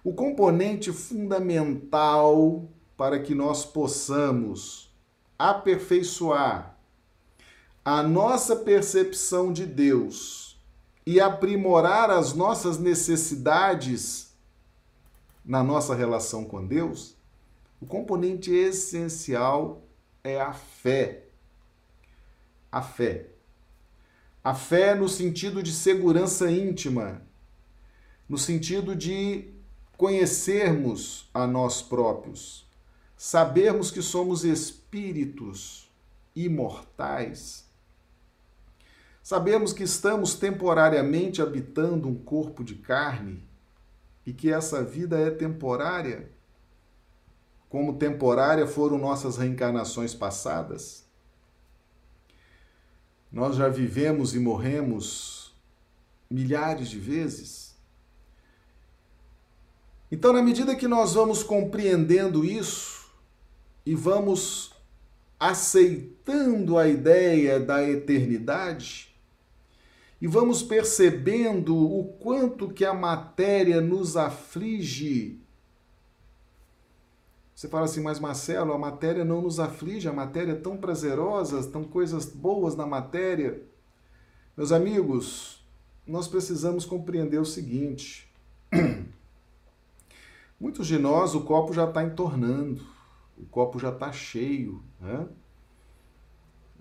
o 0.03 0.13
componente 0.13 0.93
fundamental 0.93 2.69
para 2.97 3.19
que 3.19 3.35
nós 3.35 3.65
possamos 3.65 4.91
aperfeiçoar 5.39 6.79
a 7.85 8.03
nossa 8.03 8.57
percepção 8.57 9.53
de 9.53 9.67
Deus 9.67 10.59
e 11.07 11.21
aprimorar 11.21 12.11
as 12.11 12.33
nossas 12.33 12.79
necessidades 12.79 14.35
na 15.45 15.63
nossa 15.63 15.95
relação 15.95 16.45
com 16.45 16.67
Deus, 16.67 17.14
o 17.81 17.87
componente 17.87 18.53
essencial 18.53 19.83
é 20.23 20.41
a 20.41 20.53
fé. 20.53 21.25
A 22.71 22.83
fé. 22.83 23.27
A 24.43 24.55
fé 24.55 24.95
no 24.95 25.09
sentido 25.09 25.63
de 25.63 25.73
segurança 25.73 26.51
íntima, 26.51 27.23
no 28.29 28.37
sentido 28.39 28.95
de 28.95 29.49
conhecermos 29.97 31.29
a 31.33 31.47
nós 31.47 31.81
próprios, 31.81 32.67
sabermos 33.17 33.91
que 33.91 34.03
somos 34.03 34.45
espíritos 34.45 35.91
imortais, 36.35 37.65
sabemos 39.23 39.73
que 39.73 39.85
estamos 39.85 40.35
temporariamente 40.35 41.41
habitando 41.41 42.09
um 42.09 42.15
corpo 42.15 42.65
de 42.65 42.75
carne 42.75 43.43
e 44.27 44.33
que 44.33 44.53
essa 44.53 44.83
vida 44.83 45.19
é 45.19 45.31
temporária, 45.31 46.31
como 47.75 47.95
temporária 47.95 48.69
foram 48.69 48.97
nossas 48.99 49.37
reencarnações 49.37 50.15
passadas. 50.15 51.05
Nós 53.33 53.57
já 53.57 53.69
vivemos 53.69 54.33
e 54.33 54.39
morremos 54.39 55.53
milhares 56.31 56.89
de 56.89 57.01
vezes. 57.01 57.75
Então, 60.09 60.33
na 60.33 60.41
medida 60.41 60.77
que 60.77 60.87
nós 60.87 61.15
vamos 61.15 61.43
compreendendo 61.43 62.45
isso 62.45 63.11
e 63.85 63.93
vamos 63.93 64.73
aceitando 65.41 66.79
a 66.79 66.87
ideia 66.87 67.59
da 67.59 67.83
eternidade, 67.83 69.13
e 70.21 70.29
vamos 70.29 70.63
percebendo 70.63 71.77
o 71.77 72.05
quanto 72.21 72.71
que 72.71 72.85
a 72.85 72.95
matéria 72.95 73.81
nos 73.81 74.17
aflige. 74.17 75.44
Você 77.65 77.71
fala 77.71 77.87
assim, 77.87 78.03
mas 78.03 78.21
Marcelo, 78.21 78.75
a 78.75 78.79
matéria 78.79 79.25
não 79.25 79.41
nos 79.41 79.59
aflige, 79.59 80.07
a 80.07 80.13
matéria 80.13 80.53
é 80.53 80.55
tão 80.55 80.77
prazerosa, 80.77 81.67
tão 81.71 81.83
coisas 81.83 82.27
boas 82.27 82.77
na 82.77 82.85
matéria. 82.85 83.67
Meus 84.55 84.71
amigos, 84.71 85.67
nós 86.07 86.29
precisamos 86.29 86.85
compreender 86.85 87.39
o 87.39 87.45
seguinte: 87.47 88.31
muitos 90.61 90.87
de 90.87 90.99
nós 90.99 91.35
o 91.35 91.41
copo 91.41 91.73
já 91.73 91.89
está 91.89 92.05
entornando, 92.05 92.87
o 93.35 93.47
copo 93.47 93.79
já 93.79 93.89
está 93.89 94.13
cheio, 94.13 94.83
né? 95.01 95.27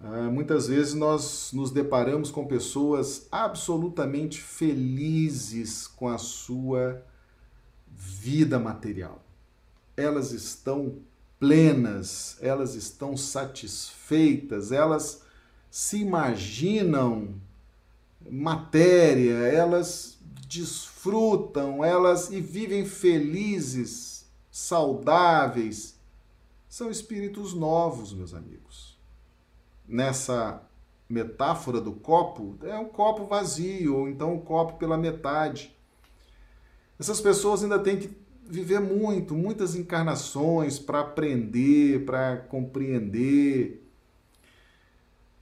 Ah, 0.01 0.29
muitas 0.29 0.67
vezes 0.67 0.93
nós 0.93 1.51
nos 1.53 1.71
deparamos 1.71 2.29
com 2.29 2.45
pessoas 2.45 3.25
absolutamente 3.31 4.41
felizes 4.41 5.87
com 5.87 6.09
a 6.09 6.17
sua 6.17 7.01
vida 7.87 8.59
material. 8.59 9.23
Elas 9.95 10.31
estão 10.31 10.99
plenas, 11.39 12.37
elas 12.41 12.75
estão 12.75 13.17
satisfeitas, 13.17 14.71
elas 14.71 15.23
se 15.69 15.97
imaginam 15.97 17.35
matéria, 18.29 19.33
elas 19.33 20.17
desfrutam, 20.47 21.83
elas 21.83 22.31
e 22.31 22.39
vivem 22.39 22.85
felizes, 22.85 24.25
saudáveis. 24.51 25.99
São 26.69 26.89
espíritos 26.89 27.53
novos, 27.53 28.13
meus 28.13 28.33
amigos 28.33 28.93
nessa 29.87 30.61
metáfora 31.07 31.79
do 31.79 31.91
copo, 31.91 32.57
é 32.63 32.77
um 32.77 32.87
copo 32.87 33.25
vazio, 33.25 33.97
ou 33.97 34.09
então 34.09 34.33
um 34.33 34.39
copo 34.39 34.77
pela 34.77 34.97
metade. 34.97 35.75
Essas 36.99 37.19
pessoas 37.19 37.63
ainda 37.63 37.79
têm 37.79 37.99
que 37.99 38.07
viver 38.53 38.79
muito, 38.79 39.33
muitas 39.33 39.73
encarnações 39.75 40.77
para 40.77 40.99
aprender, 40.99 42.05
para 42.05 42.37
compreender. 42.37 43.83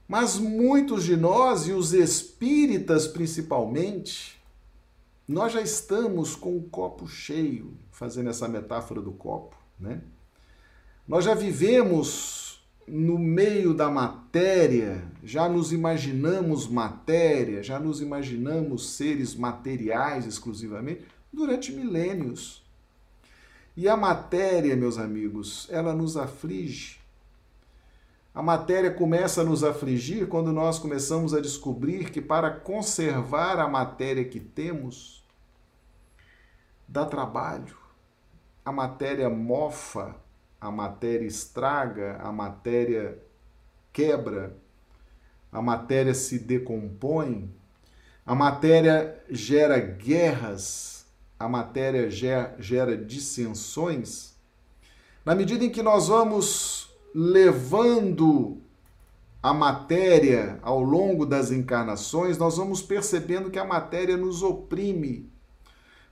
Mas 0.07 0.37
muitos 0.37 1.03
de 1.03 1.17
nós, 1.17 1.67
e 1.67 1.73
os 1.73 1.91
espíritas 1.91 3.07
principalmente, 3.07 4.41
nós 5.27 5.51
já 5.51 5.61
estamos 5.61 6.35
com 6.35 6.55
o 6.55 6.63
copo 6.63 7.05
cheio, 7.05 7.73
fazendo 7.91 8.29
essa 8.29 8.47
metáfora 8.47 9.01
do 9.01 9.11
copo, 9.11 9.57
né? 9.77 10.01
Nós 11.05 11.25
já 11.25 11.33
vivemos 11.33 12.63
no 12.87 13.19
meio 13.19 13.73
da 13.73 13.89
matéria, 13.89 15.03
já 15.21 15.49
nos 15.49 15.73
imaginamos 15.73 16.67
matéria, 16.67 17.61
já 17.61 17.77
nos 17.77 18.01
imaginamos 18.01 18.91
seres 18.91 19.35
materiais 19.35 20.25
exclusivamente 20.25 21.05
durante 21.31 21.71
milênios. 21.71 22.60
E 23.75 23.87
a 23.87 23.95
matéria, 23.95 24.75
meus 24.75 24.97
amigos, 24.97 25.67
ela 25.71 25.93
nos 25.93 26.17
aflige. 26.17 26.99
A 28.33 28.41
matéria 28.41 28.91
começa 28.91 29.41
a 29.41 29.43
nos 29.43 29.63
afligir 29.63 30.27
quando 30.27 30.51
nós 30.51 30.79
começamos 30.79 31.33
a 31.33 31.41
descobrir 31.41 32.11
que 32.11 32.21
para 32.21 32.49
conservar 32.49 33.59
a 33.59 33.67
matéria 33.67 34.23
que 34.23 34.39
temos, 34.39 35.21
dá 36.87 37.05
trabalho. 37.05 37.77
A 38.63 38.71
matéria 38.71 39.29
mofa, 39.29 40.15
a 40.59 40.69
matéria 40.69 41.25
estraga, 41.25 42.17
a 42.21 42.31
matéria 42.31 43.17
quebra, 43.91 44.55
a 45.51 45.61
matéria 45.61 46.13
se 46.13 46.39
decompõe, 46.39 47.53
a 48.25 48.35
matéria 48.35 49.21
gera 49.29 49.79
guerras, 49.79 51.00
a 51.41 51.49
matéria 51.49 52.09
gera, 52.09 52.95
dissensões, 52.95 54.35
na 55.25 55.33
medida 55.33 55.65
em 55.65 55.69
que 55.69 55.81
nós 55.81 56.07
vamos 56.07 56.91
levando 57.13 58.57
a 59.41 59.53
matéria 59.53 60.59
ao 60.61 60.81
longo 60.81 61.25
das 61.25 61.51
encarnações, 61.51 62.37
nós 62.37 62.57
vamos 62.57 62.81
percebendo 62.81 63.49
que 63.49 63.57
a 63.57 63.65
matéria 63.65 64.15
nos 64.15 64.43
oprime. 64.43 65.29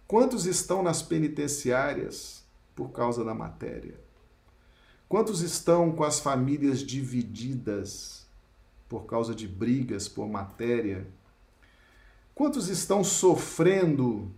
Quantos 0.08 0.48
estão 0.48 0.82
nas 0.82 1.04
penitenciárias 1.04 2.44
por 2.76 2.90
causa 2.90 3.24
da 3.24 3.36
matéria? 3.36 4.00
Quantos 5.08 5.42
estão 5.42 5.92
com 5.92 6.04
as 6.04 6.20
famílias 6.20 6.80
divididas 6.80 8.28
por 8.88 9.06
causa 9.06 9.36
de 9.36 9.48
brigas 9.48 10.08
por 10.08 10.28
matéria? 10.28 11.08
Quantos 12.34 12.68
estão 12.68 13.04
sofrendo 13.04 14.32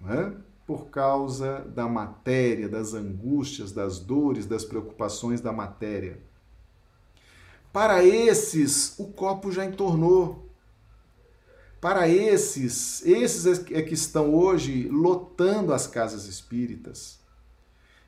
né, 0.00 0.34
por 0.66 0.86
causa 0.86 1.60
da 1.60 1.88
matéria, 1.88 2.68
das 2.68 2.94
angústias, 2.94 3.72
das 3.72 3.98
dores, 3.98 4.46
das 4.46 4.64
preocupações 4.64 5.40
da 5.40 5.52
matéria? 5.52 6.20
Para 7.72 8.04
esses, 8.04 8.98
o 8.98 9.08
copo 9.08 9.52
já 9.52 9.64
entornou. 9.64 10.50
Para 11.80 12.08
esses, 12.08 13.04
esses 13.04 13.70
é 13.70 13.82
que 13.82 13.94
estão 13.94 14.34
hoje 14.34 14.88
lotando 14.88 15.72
as 15.72 15.86
casas 15.86 16.26
espíritas 16.26 17.20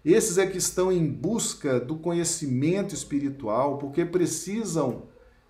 esses 0.04 0.38
é 0.38 0.46
que 0.46 0.58
estão 0.58 0.92
em 0.92 1.06
busca 1.06 1.80
do 1.80 1.96
conhecimento 1.96 2.94
espiritual, 2.94 3.78
porque 3.78 4.04
precisam, 4.04 5.04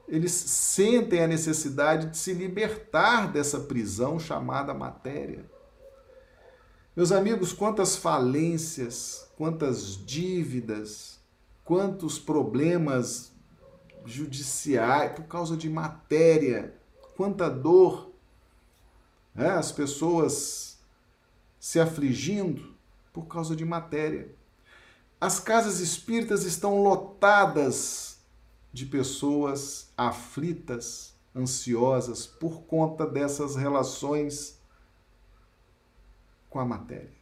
eles 0.09 0.33
sentem 0.33 1.23
a 1.23 1.27
necessidade 1.27 2.11
de 2.11 2.17
se 2.17 2.33
libertar 2.33 3.31
dessa 3.31 3.61
prisão 3.61 4.19
chamada 4.19 4.73
matéria. 4.73 5.45
Meus 6.99 7.13
amigos, 7.13 7.53
quantas 7.53 7.95
falências, 7.95 9.31
quantas 9.37 10.05
dívidas, 10.05 11.21
quantos 11.65 12.19
problemas 12.19 13.31
judiciais 14.05 15.13
por 15.13 15.23
causa 15.27 15.57
de 15.57 15.71
matéria, 15.71 16.75
quanta 17.17 17.49
dor, 17.49 18.11
né? 19.33 19.51
as 19.51 19.71
pessoas 19.71 20.81
se 21.61 21.79
afligindo 21.79 22.75
por 23.13 23.27
causa 23.27 23.55
de 23.55 23.65
matéria. 23.65 24.35
As 25.21 25.39
casas 25.39 25.79
espíritas 25.79 26.43
estão 26.43 26.83
lotadas 26.83 28.19
de 28.73 28.85
pessoas 28.85 29.93
aflitas, 29.97 31.15
ansiosas 31.33 32.27
por 32.27 32.63
conta 32.63 33.07
dessas 33.07 33.55
relações 33.55 34.58
com 36.49 36.59
a 36.59 36.65
matéria. 36.65 37.19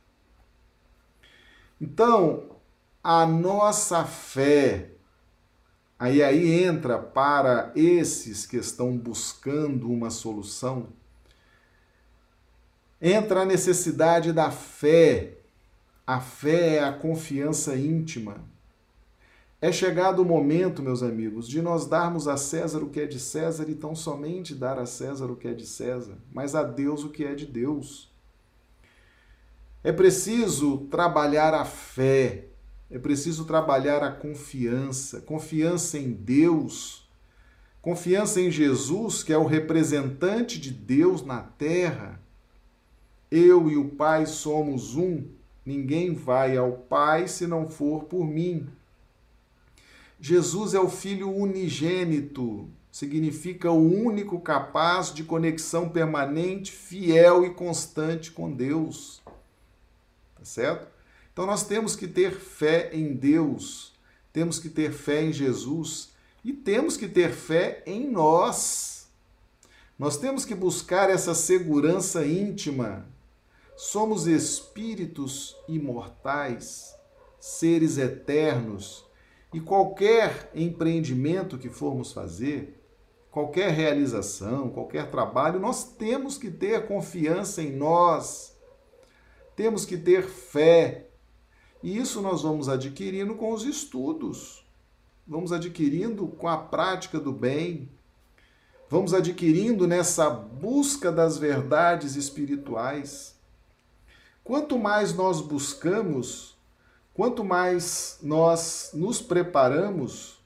Então, 1.80 2.56
a 3.02 3.26
nossa 3.26 4.04
fé, 4.04 4.90
aí 5.98 6.22
aí 6.22 6.64
entra 6.64 6.98
para 6.98 7.72
esses 7.76 8.46
que 8.46 8.56
estão 8.56 8.96
buscando 8.96 9.90
uma 9.90 10.10
solução, 10.10 10.88
entra 13.00 13.42
a 13.42 13.46
necessidade 13.46 14.32
da 14.32 14.50
fé. 14.50 15.34
A 16.06 16.20
fé 16.20 16.76
é 16.76 16.84
a 16.84 16.92
confiança 16.92 17.76
íntima. 17.76 18.44
É 19.60 19.72
chegado 19.72 20.20
o 20.20 20.24
momento, 20.24 20.82
meus 20.82 21.02
amigos, 21.02 21.48
de 21.48 21.62
nós 21.62 21.86
darmos 21.86 22.28
a 22.28 22.36
César 22.36 22.80
o 22.80 22.90
que 22.90 23.00
é 23.00 23.06
de 23.06 23.18
César 23.18 23.68
e 23.68 23.74
tão 23.74 23.94
somente 23.94 24.54
dar 24.54 24.78
a 24.78 24.86
César 24.86 25.26
o 25.26 25.36
que 25.36 25.48
é 25.48 25.54
de 25.54 25.66
César, 25.66 26.18
mas 26.32 26.54
a 26.54 26.62
Deus 26.62 27.04
o 27.04 27.10
que 27.10 27.24
é 27.24 27.34
de 27.34 27.46
Deus. 27.46 28.12
É 29.86 29.92
preciso 29.92 30.78
trabalhar 30.90 31.54
a 31.54 31.64
fé, 31.64 32.46
é 32.90 32.98
preciso 32.98 33.44
trabalhar 33.44 34.02
a 34.02 34.10
confiança, 34.10 35.20
confiança 35.20 35.96
em 35.96 36.10
Deus, 36.10 37.08
confiança 37.80 38.40
em 38.40 38.50
Jesus, 38.50 39.22
que 39.22 39.32
é 39.32 39.38
o 39.38 39.44
representante 39.44 40.58
de 40.58 40.72
Deus 40.72 41.24
na 41.24 41.40
terra. 41.40 42.20
Eu 43.30 43.70
e 43.70 43.76
o 43.76 43.90
Pai 43.90 44.26
somos 44.26 44.96
um, 44.96 45.22
ninguém 45.64 46.12
vai 46.12 46.56
ao 46.56 46.72
Pai 46.72 47.28
se 47.28 47.46
não 47.46 47.68
for 47.68 48.06
por 48.06 48.26
mim. 48.26 48.66
Jesus 50.20 50.74
é 50.74 50.80
o 50.80 50.90
Filho 50.90 51.30
unigênito, 51.30 52.68
significa 52.90 53.70
o 53.70 53.88
único 53.88 54.40
capaz 54.40 55.14
de 55.14 55.22
conexão 55.22 55.88
permanente, 55.88 56.72
fiel 56.72 57.44
e 57.46 57.50
constante 57.50 58.32
com 58.32 58.50
Deus 58.50 59.24
certo? 60.46 60.86
Então 61.32 61.44
nós 61.44 61.64
temos 61.64 61.94
que 61.94 62.08
ter 62.08 62.32
fé 62.32 62.90
em 62.94 63.14
Deus, 63.14 63.92
temos 64.32 64.58
que 64.58 64.68
ter 64.68 64.92
fé 64.92 65.22
em 65.22 65.32
Jesus 65.32 66.10
e 66.44 66.52
temos 66.52 66.96
que 66.96 67.08
ter 67.08 67.32
fé 67.32 67.82
em 67.86 68.10
nós. 68.10 69.08
Nós 69.98 70.16
temos 70.16 70.44
que 70.44 70.54
buscar 70.54 71.10
essa 71.10 71.34
segurança 71.34 72.24
íntima. 72.24 73.06
Somos 73.76 74.26
espíritos 74.26 75.54
imortais, 75.68 76.94
seres 77.38 77.98
eternos, 77.98 79.04
e 79.52 79.60
qualquer 79.60 80.50
empreendimento 80.54 81.58
que 81.58 81.68
formos 81.68 82.12
fazer, 82.12 82.82
qualquer 83.30 83.70
realização, 83.70 84.70
qualquer 84.70 85.10
trabalho, 85.10 85.60
nós 85.60 85.84
temos 85.84 86.38
que 86.38 86.50
ter 86.50 86.86
confiança 86.86 87.62
em 87.62 87.72
nós 87.72 88.55
temos 89.56 89.86
que 89.86 89.96
ter 89.96 90.28
fé. 90.28 91.06
E 91.82 91.96
isso 91.96 92.20
nós 92.20 92.42
vamos 92.42 92.68
adquirindo 92.68 93.34
com 93.34 93.52
os 93.52 93.64
estudos. 93.64 94.64
Vamos 95.26 95.50
adquirindo 95.50 96.28
com 96.28 96.46
a 96.46 96.58
prática 96.58 97.18
do 97.18 97.32
bem. 97.32 97.88
Vamos 98.88 99.12
adquirindo 99.12 99.86
nessa 99.86 100.30
busca 100.30 101.10
das 101.10 101.38
verdades 101.38 102.14
espirituais. 102.14 103.34
Quanto 104.44 104.78
mais 104.78 105.12
nós 105.12 105.40
buscamos, 105.40 106.56
quanto 107.12 107.42
mais 107.42 108.18
nós 108.22 108.90
nos 108.94 109.20
preparamos, 109.20 110.38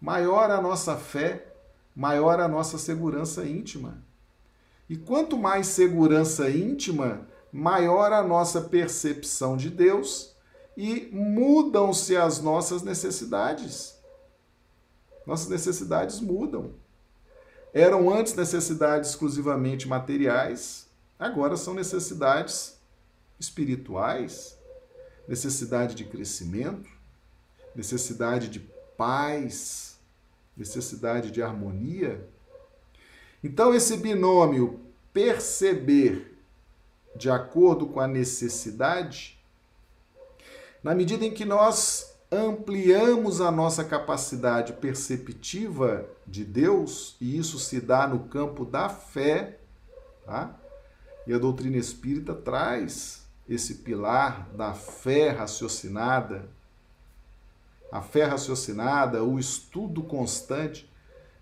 maior 0.00 0.50
a 0.50 0.60
nossa 0.60 0.96
fé, 0.96 1.54
maior 1.94 2.40
a 2.40 2.48
nossa 2.48 2.78
segurança 2.78 3.44
íntima. 3.46 4.02
E 4.88 4.96
quanto 4.96 5.38
mais 5.38 5.68
segurança 5.68 6.50
íntima, 6.50 7.28
maior 7.54 8.12
a 8.12 8.20
nossa 8.20 8.62
percepção 8.62 9.56
de 9.56 9.70
Deus 9.70 10.34
e 10.76 11.08
mudam-se 11.12 12.16
as 12.16 12.40
nossas 12.40 12.82
necessidades. 12.82 13.96
Nossas 15.24 15.48
necessidades 15.48 16.20
mudam. 16.20 16.74
Eram 17.72 18.12
antes 18.12 18.34
necessidades 18.34 19.10
exclusivamente 19.10 19.86
materiais, 19.86 20.88
agora 21.16 21.56
são 21.56 21.74
necessidades 21.74 22.76
espirituais, 23.38 24.58
necessidade 25.28 25.94
de 25.94 26.04
crescimento, 26.04 26.90
necessidade 27.72 28.48
de 28.48 28.58
paz, 28.96 29.96
necessidade 30.56 31.30
de 31.30 31.40
harmonia. 31.40 32.28
Então, 33.44 33.72
esse 33.72 33.96
binômio 33.96 34.80
perceber 35.12 36.33
de 37.16 37.30
acordo 37.30 37.86
com 37.86 38.00
a 38.00 38.06
necessidade, 38.06 39.38
na 40.82 40.94
medida 40.94 41.24
em 41.24 41.32
que 41.32 41.44
nós 41.44 42.14
ampliamos 42.30 43.40
a 43.40 43.50
nossa 43.50 43.84
capacidade 43.84 44.72
perceptiva 44.74 46.06
de 46.26 46.44
Deus, 46.44 47.16
e 47.20 47.38
isso 47.38 47.58
se 47.58 47.80
dá 47.80 48.06
no 48.06 48.20
campo 48.28 48.64
da 48.64 48.88
fé, 48.88 49.58
tá? 50.24 50.54
E 51.26 51.32
a 51.32 51.38
doutrina 51.38 51.76
espírita 51.76 52.34
traz 52.34 53.24
esse 53.48 53.76
pilar 53.76 54.48
da 54.54 54.74
fé 54.74 55.30
raciocinada, 55.30 56.48
a 57.90 58.02
fé 58.02 58.24
raciocinada, 58.24 59.22
o 59.22 59.38
estudo 59.38 60.02
constante. 60.02 60.90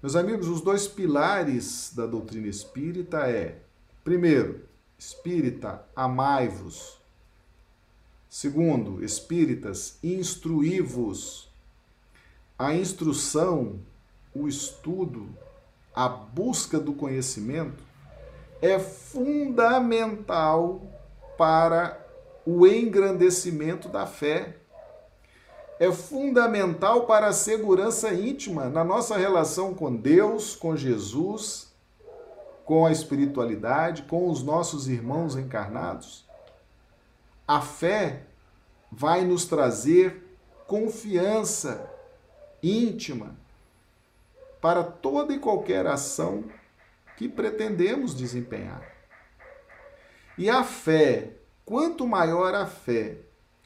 Meus 0.02 0.14
amigos, 0.14 0.48
os 0.48 0.60
dois 0.60 0.86
pilares 0.86 1.92
da 1.96 2.06
doutrina 2.06 2.48
espírita 2.48 3.28
é, 3.28 3.58
primeiro, 4.04 4.64
espírita, 5.04 5.84
amai-vos. 5.96 6.96
Segundo, 8.30 9.04
espíritas, 9.04 9.98
instruí-vos. 10.00 11.50
A 12.56 12.72
instrução, 12.72 13.80
o 14.32 14.46
estudo, 14.46 15.28
a 15.92 16.08
busca 16.08 16.78
do 16.78 16.92
conhecimento 16.92 17.82
é 18.60 18.78
fundamental 18.78 20.86
para 21.36 22.00
o 22.46 22.64
engrandecimento 22.64 23.88
da 23.88 24.06
fé. 24.06 24.56
É 25.80 25.90
fundamental 25.90 27.06
para 27.06 27.26
a 27.26 27.32
segurança 27.32 28.14
íntima 28.14 28.68
na 28.68 28.84
nossa 28.84 29.16
relação 29.16 29.74
com 29.74 29.96
Deus, 29.96 30.54
com 30.54 30.76
Jesus 30.76 31.71
com 32.64 32.86
a 32.86 32.92
espiritualidade, 32.92 34.02
com 34.02 34.30
os 34.30 34.42
nossos 34.42 34.88
irmãos 34.88 35.36
encarnados. 35.36 36.24
A 37.46 37.60
fé 37.60 38.24
vai 38.90 39.24
nos 39.24 39.44
trazer 39.44 40.36
confiança 40.66 41.90
íntima 42.62 43.36
para 44.60 44.84
toda 44.84 45.34
e 45.34 45.38
qualquer 45.38 45.86
ação 45.86 46.44
que 47.16 47.28
pretendemos 47.28 48.14
desempenhar. 48.14 48.82
E 50.38 50.48
a 50.48 50.62
fé, 50.62 51.32
quanto 51.64 52.06
maior 52.06 52.54
a 52.54 52.66
fé, 52.66 53.18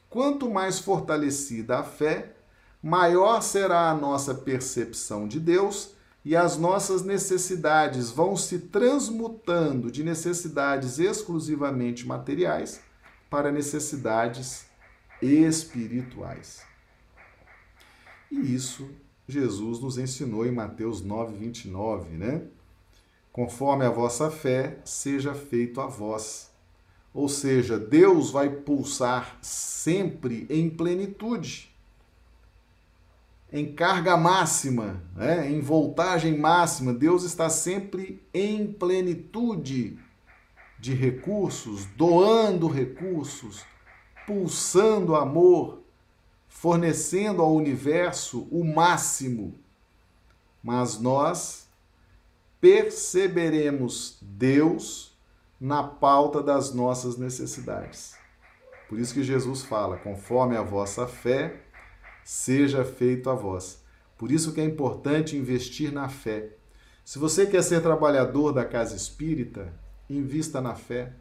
quanto 0.09 0.49
mais 0.49 0.79
fortalecida 0.79 1.79
a 1.79 1.83
fé, 1.83 2.33
maior 2.81 3.41
será 3.41 3.89
a 3.89 3.95
nossa 3.95 4.33
percepção 4.33 5.27
de 5.27 5.39
Deus 5.39 5.95
e 6.27 6.35
as 6.35 6.57
nossas 6.57 7.03
necessidades 7.03 8.11
vão 8.11 8.35
se 8.35 8.59
transmutando 8.59 9.89
de 9.89 10.03
necessidades 10.03 10.99
exclusivamente 10.99 12.05
materiais 12.05 12.81
para 13.29 13.49
necessidades 13.49 14.65
espirituais. 15.21 16.63
E 18.29 18.53
isso 18.53 18.89
Jesus 19.25 19.79
nos 19.79 19.97
ensinou 19.97 20.45
em 20.45 20.51
Mateus 20.51 21.01
9, 21.01 21.37
29, 21.37 22.17
né? 22.17 22.41
Conforme 23.31 23.85
a 23.85 23.89
vossa 23.89 24.29
fé, 24.29 24.79
seja 24.83 25.33
feito 25.33 25.79
a 25.79 25.87
vós. 25.87 26.51
Ou 27.13 27.29
seja, 27.29 27.79
Deus 27.79 28.31
vai 28.31 28.49
pulsar 28.49 29.37
sempre 29.41 30.45
em 30.49 30.69
plenitude 30.69 31.73
em 33.51 33.73
carga 33.73 34.17
máxima, 34.17 35.01
né? 35.15 35.49
em 35.49 35.61
voltagem 35.61 36.37
máxima. 36.37 36.93
Deus 36.93 37.23
está 37.23 37.49
sempre 37.49 38.21
em 38.33 38.71
plenitude 38.71 39.97
de 40.79 40.93
recursos, 40.93 41.85
doando 41.95 42.67
recursos, 42.67 43.65
pulsando 44.25 45.15
amor, 45.15 45.81
fornecendo 46.47 47.41
ao 47.41 47.53
universo 47.55 48.47
o 48.51 48.63
máximo. 48.63 49.55
Mas 50.61 50.99
nós 50.99 51.67
perceberemos 52.59 54.17
Deus 54.21 55.15
na 55.59 55.83
pauta 55.83 56.43
das 56.43 56.73
nossas 56.73 57.17
necessidades. 57.17 58.15
Por 58.89 58.99
isso 58.99 59.13
que 59.13 59.23
Jesus 59.23 59.63
fala: 59.63 59.97
conforme 59.97 60.55
a 60.55 60.61
vossa 60.61 61.07
fé, 61.07 61.61
seja 62.27 62.83
feito 62.83 63.29
a 63.29 63.33
vós. 63.33 63.81
Por 64.17 64.33
isso 64.33 64.51
que 64.51 64.59
é 64.59 64.65
importante 64.65 65.37
investir 65.37 65.93
na 65.93 66.09
fé. 66.09 66.49
Se 67.05 67.17
você 67.17 67.45
quer 67.45 67.63
ser 67.63 67.81
trabalhador 67.81 68.51
da 68.51 68.65
casa 68.65 68.97
espírita, 68.97 69.73
invista 70.09 70.59
na 70.59 70.75
fé. 70.75 71.13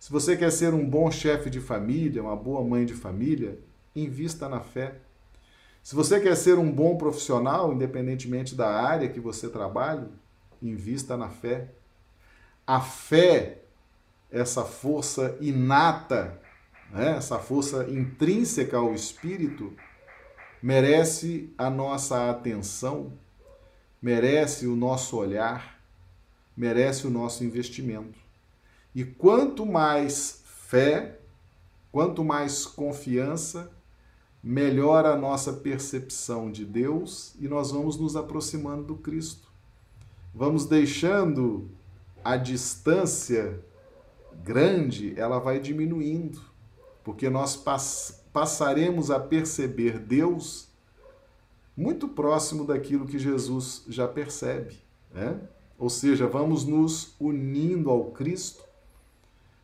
Se 0.00 0.10
você 0.10 0.34
quer 0.34 0.50
ser 0.50 0.72
um 0.72 0.88
bom 0.88 1.10
chefe 1.10 1.50
de 1.50 1.60
família, 1.60 2.22
uma 2.22 2.34
boa 2.34 2.64
mãe 2.64 2.86
de 2.86 2.94
família, 2.94 3.58
invista 3.94 4.48
na 4.48 4.60
fé. 4.60 4.94
Se 5.82 5.94
você 5.94 6.18
quer 6.18 6.38
ser 6.38 6.58
um 6.58 6.72
bom 6.72 6.96
profissional, 6.96 7.74
independentemente 7.74 8.54
da 8.54 8.70
área 8.70 9.10
que 9.10 9.20
você 9.20 9.50
trabalha, 9.50 10.08
invista 10.62 11.18
na 11.18 11.28
fé. 11.28 11.68
A 12.66 12.80
fé, 12.80 13.58
essa 14.30 14.64
força 14.64 15.36
inata, 15.38 16.40
né? 16.90 17.18
essa 17.18 17.38
força 17.38 17.90
intrínseca 17.90 18.78
ao 18.78 18.94
espírito, 18.94 19.74
merece 20.64 21.52
a 21.58 21.68
nossa 21.68 22.30
atenção, 22.30 23.12
merece 24.00 24.66
o 24.66 24.74
nosso 24.74 25.18
olhar, 25.18 25.78
merece 26.56 27.06
o 27.06 27.10
nosso 27.10 27.44
investimento. 27.44 28.18
E 28.94 29.04
quanto 29.04 29.66
mais 29.66 30.42
fé, 30.46 31.18
quanto 31.92 32.24
mais 32.24 32.64
confiança, 32.64 33.70
melhora 34.42 35.10
a 35.10 35.18
nossa 35.18 35.52
percepção 35.52 36.50
de 36.50 36.64
Deus 36.64 37.34
e 37.38 37.46
nós 37.46 37.70
vamos 37.70 37.98
nos 37.98 38.16
aproximando 38.16 38.84
do 38.84 38.96
Cristo. 38.96 39.46
Vamos 40.34 40.64
deixando 40.64 41.68
a 42.24 42.38
distância 42.38 43.62
grande, 44.42 45.12
ela 45.20 45.38
vai 45.38 45.60
diminuindo, 45.60 46.40
porque 47.04 47.28
nós 47.28 47.54
pass 47.54 48.23
passaremos 48.34 49.12
a 49.12 49.20
perceber 49.20 49.96
Deus 49.96 50.66
muito 51.76 52.08
próximo 52.08 52.66
daquilo 52.66 53.06
que 53.06 53.16
Jesus 53.16 53.84
já 53.88 54.08
percebe, 54.08 54.76
né? 55.12 55.40
Ou 55.78 55.88
seja, 55.88 56.26
vamos 56.26 56.64
nos 56.64 57.14
unindo 57.20 57.90
ao 57.90 58.10
Cristo, 58.10 58.64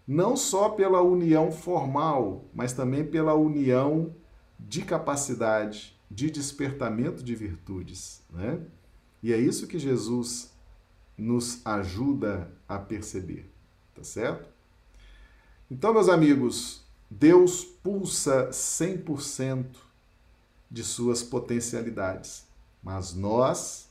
não 0.07 0.37
só 0.37 0.69
pela 0.69 1.03
união 1.03 1.51
formal, 1.51 2.45
mas 2.55 2.73
também 2.73 3.05
pela 3.05 3.35
união 3.35 4.15
de 4.57 4.83
capacidade, 4.83 5.99
de 6.09 6.31
despertamento 6.31 7.25
de 7.25 7.35
virtudes, 7.35 8.23
né? 8.31 8.61
E 9.21 9.33
é 9.33 9.37
isso 9.37 9.67
que 9.67 9.81
Jesus 9.81 10.53
nos 11.19 11.61
ajuda 11.67 12.49
a 12.69 12.79
perceber, 12.79 13.51
tá 13.97 14.05
certo? 14.05 14.49
Então, 15.69 15.93
meus 15.93 16.09
amigos, 16.09 16.85
Deus 17.11 17.65
pulsa 17.65 18.51
100% 18.51 19.67
de 20.71 20.85
suas 20.85 21.25
potencialidades, 21.25 22.47
mas 22.81 23.13
nós 23.15 23.91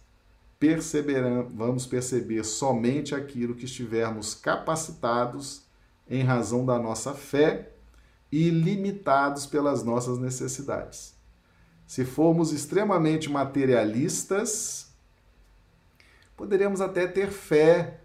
vamos 1.54 1.86
perceber 1.86 2.46
somente 2.46 3.14
aquilo 3.14 3.56
que 3.56 3.66
estivermos 3.66 4.34
capacitados 4.34 5.64
em 6.10 6.24
razão 6.24 6.66
da 6.66 6.80
nossa 6.80 7.14
fé 7.14 7.74
e 8.32 8.50
limitados 8.50 9.46
pelas 9.46 9.84
nossas 9.84 10.18
necessidades. 10.18 11.14
Se 11.86 12.06
formos 12.06 12.54
extremamente 12.54 13.30
materialistas, 13.30 14.94
poderemos 16.38 16.80
até 16.80 17.06
ter 17.06 17.32
fé, 17.32 18.00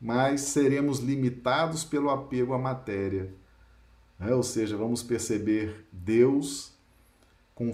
mas 0.00 0.42
seremos 0.42 1.00
limitados 1.00 1.82
pelo 1.82 2.10
apego 2.10 2.54
à 2.54 2.58
matéria 2.58 3.34
né? 4.24 4.34
ou 4.34 4.42
seja, 4.42 4.76
vamos 4.76 5.02
perceber 5.02 5.86
Deus 5.92 6.72
com, 7.54 7.72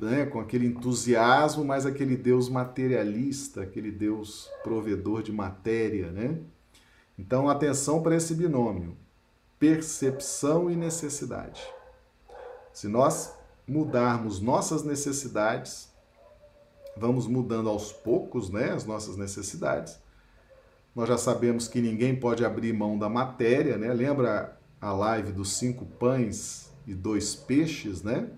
né, 0.00 0.26
com 0.26 0.40
aquele 0.40 0.66
entusiasmo, 0.66 1.64
mas 1.64 1.86
aquele 1.86 2.16
Deus 2.16 2.48
materialista, 2.48 3.62
aquele 3.62 3.90
Deus 3.90 4.50
provedor 4.62 5.22
de 5.22 5.32
matéria. 5.32 6.10
Né? 6.10 6.38
Então, 7.18 7.48
atenção 7.48 8.02
para 8.02 8.16
esse 8.16 8.34
binômio: 8.34 8.96
percepção 9.58 10.70
e 10.70 10.76
necessidade. 10.76 11.62
Se 12.72 12.88
nós 12.88 13.32
mudarmos 13.66 14.40
nossas 14.40 14.82
necessidades, 14.82 15.88
vamos 16.96 17.26
mudando 17.26 17.68
aos 17.68 17.92
poucos 17.92 18.50
né, 18.50 18.70
as 18.70 18.84
nossas 18.84 19.16
necessidades. 19.16 19.98
Nós 20.94 21.08
já 21.08 21.16
sabemos 21.16 21.66
que 21.66 21.80
ninguém 21.80 22.14
pode 22.14 22.44
abrir 22.44 22.72
mão 22.72 22.98
da 22.98 23.08
matéria, 23.08 23.76
né? 23.76 23.92
Lembra 23.92 24.56
a 24.84 24.92
live 24.92 25.32
dos 25.32 25.56
cinco 25.56 25.86
pães 25.86 26.70
e 26.86 26.94
dois 26.94 27.34
peixes, 27.34 28.02
né? 28.02 28.28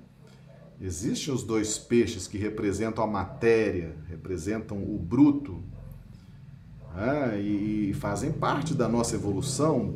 Existem 0.81 1.35
os 1.35 1.43
dois 1.43 1.77
peixes 1.77 2.29
que 2.29 2.39
representam 2.39 3.03
a 3.03 3.07
matéria, 3.07 3.97
representam 4.09 4.79
o 4.79 4.97
bruto, 4.97 5.61
né? 6.95 7.41
e 7.41 7.93
fazem 7.95 8.31
parte 8.31 8.75
da 8.75 8.89
nossa 8.89 9.17
evolução, 9.17 9.95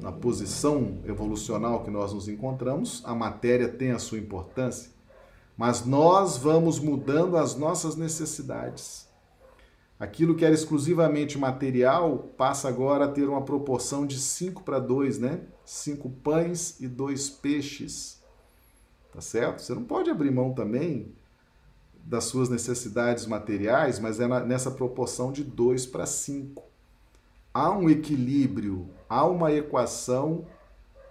na 0.00 0.10
posição 0.10 0.96
evolucional 1.04 1.84
que 1.84 1.90
nós 1.90 2.14
nos 2.14 2.26
encontramos, 2.26 3.02
a 3.04 3.14
matéria 3.14 3.68
tem 3.68 3.90
a 3.90 3.98
sua 3.98 4.18
importância, 4.18 4.90
mas 5.58 5.84
nós 5.84 6.38
vamos 6.38 6.78
mudando 6.78 7.36
as 7.36 7.54
nossas 7.54 7.96
necessidades. 7.96 9.05
Aquilo 9.98 10.34
que 10.34 10.44
era 10.44 10.54
exclusivamente 10.54 11.38
material 11.38 12.30
passa 12.36 12.68
agora 12.68 13.06
a 13.06 13.08
ter 13.08 13.28
uma 13.28 13.42
proporção 13.42 14.06
de 14.06 14.18
5 14.18 14.62
para 14.62 14.78
2, 14.78 15.18
né? 15.18 15.40
Cinco 15.64 16.10
pães 16.10 16.78
e 16.80 16.86
dois 16.86 17.30
peixes. 17.30 18.22
Tá 19.10 19.22
certo? 19.22 19.62
Você 19.62 19.74
não 19.74 19.84
pode 19.84 20.10
abrir 20.10 20.30
mão 20.30 20.52
também 20.52 21.14
das 21.94 22.24
suas 22.24 22.50
necessidades 22.50 23.26
materiais, 23.26 23.98
mas 23.98 24.20
é 24.20 24.28
nessa 24.44 24.70
proporção 24.70 25.32
de 25.32 25.42
2 25.42 25.86
para 25.86 26.04
5. 26.04 26.62
Há 27.54 27.70
um 27.70 27.88
equilíbrio, 27.88 28.90
há 29.08 29.24
uma 29.24 29.50
equação 29.50 30.46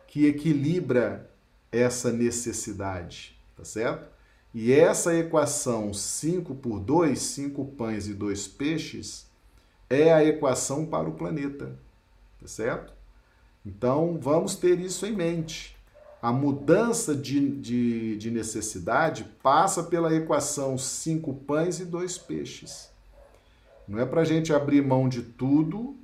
que 0.06 0.28
equilibra 0.28 1.30
essa 1.72 2.12
necessidade, 2.12 3.38
tá 3.58 3.66
certo? 3.66 4.15
E 4.58 4.72
essa 4.72 5.14
equação 5.14 5.94
5 5.94 6.56
por 6.56 6.80
2, 6.80 7.20
5 7.20 7.66
pães 7.78 8.08
e 8.08 8.14
2 8.14 8.48
peixes, 8.48 9.28
é 9.90 10.14
a 10.14 10.24
equação 10.24 10.86
para 10.86 11.10
o 11.10 11.12
planeta. 11.12 11.78
Tá 12.40 12.48
certo? 12.48 12.94
Então 13.66 14.18
vamos 14.18 14.56
ter 14.56 14.80
isso 14.80 15.06
em 15.06 15.12
mente. 15.12 15.76
A 16.22 16.32
mudança 16.32 17.14
de, 17.14 17.50
de, 17.50 18.16
de 18.16 18.32
necessidade 18.32 19.26
passa 19.44 19.84
pela 19.84 20.16
equação 20.16 20.78
5 20.78 21.34
pães 21.34 21.82
e 21.82 21.86
2 21.86 22.18
peixes. 22.20 22.90
Não 23.86 24.00
é 24.00 24.06
para 24.06 24.22
a 24.22 24.26
gente 24.26 24.54
abrir 24.54 24.82
mão 24.82 25.10
de 25.10 25.22
tudo, 25.22 25.98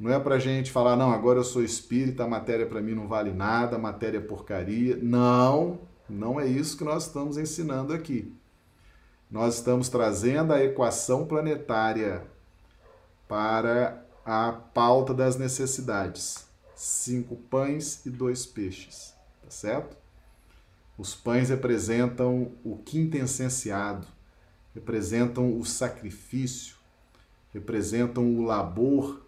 não 0.00 0.10
é 0.10 0.18
para 0.18 0.36
a 0.36 0.38
gente 0.38 0.72
falar, 0.72 0.96
não, 0.96 1.12
agora 1.12 1.38
eu 1.38 1.44
sou 1.44 1.62
espírita, 1.62 2.24
a 2.24 2.28
matéria 2.28 2.64
para 2.64 2.80
mim 2.80 2.94
não 2.94 3.06
vale 3.06 3.30
nada, 3.30 3.76
a 3.76 3.78
matéria 3.78 4.16
é 4.16 4.22
porcaria. 4.22 4.98
Não, 5.02 5.80
não 6.08 6.38
é 6.38 6.46
isso 6.46 6.76
que 6.76 6.84
nós 6.84 7.06
estamos 7.06 7.36
ensinando 7.36 7.92
aqui. 7.92 8.32
Nós 9.30 9.56
estamos 9.56 9.88
trazendo 9.88 10.52
a 10.52 10.62
equação 10.62 11.26
planetária 11.26 12.22
para 13.26 14.04
a 14.24 14.52
pauta 14.52 15.12
das 15.12 15.36
necessidades. 15.36 16.46
Cinco 16.74 17.36
pães 17.36 18.04
e 18.04 18.10
dois 18.10 18.44
peixes, 18.46 19.14
tá 19.42 19.50
certo? 19.50 19.96
Os 20.96 21.14
pães 21.14 21.48
representam 21.48 22.52
o 22.64 22.76
quintessenciado, 22.76 24.06
representam 24.74 25.58
o 25.58 25.64
sacrifício, 25.64 26.76
representam 27.52 28.36
o 28.36 28.44
labor. 28.44 29.22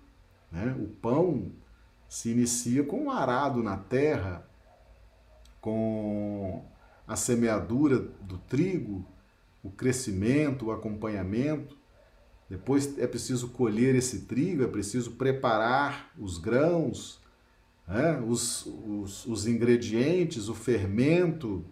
Né? 0.53 0.77
O 0.79 0.87
pão 0.87 1.51
se 2.09 2.31
inicia 2.31 2.85
com 2.85 3.05
um 3.05 3.11
arado 3.11 3.63
na 3.63 3.77
terra, 3.77 4.46
com 5.67 6.63
a 7.09 7.17
semeadura 7.17 7.99
do 7.99 8.39
trigo, 8.39 9.05
o 9.65 9.69
crescimento, 9.69 10.67
o 10.67 10.71
acompanhamento. 10.71 11.77
Depois 12.49 12.97
é 13.01 13.07
preciso 13.09 13.49
colher 13.49 13.97
esse 13.97 14.27
trigo, 14.27 14.63
é 14.63 14.69
preciso 14.69 15.11
preparar 15.13 16.13
os 16.17 16.39
grãos, 16.39 17.19
né? 17.85 18.23
os, 18.25 18.65
os, 18.65 19.27
os 19.27 19.49
ingredientes, 19.49 20.49
o 20.49 20.55
fermento, 20.55 21.65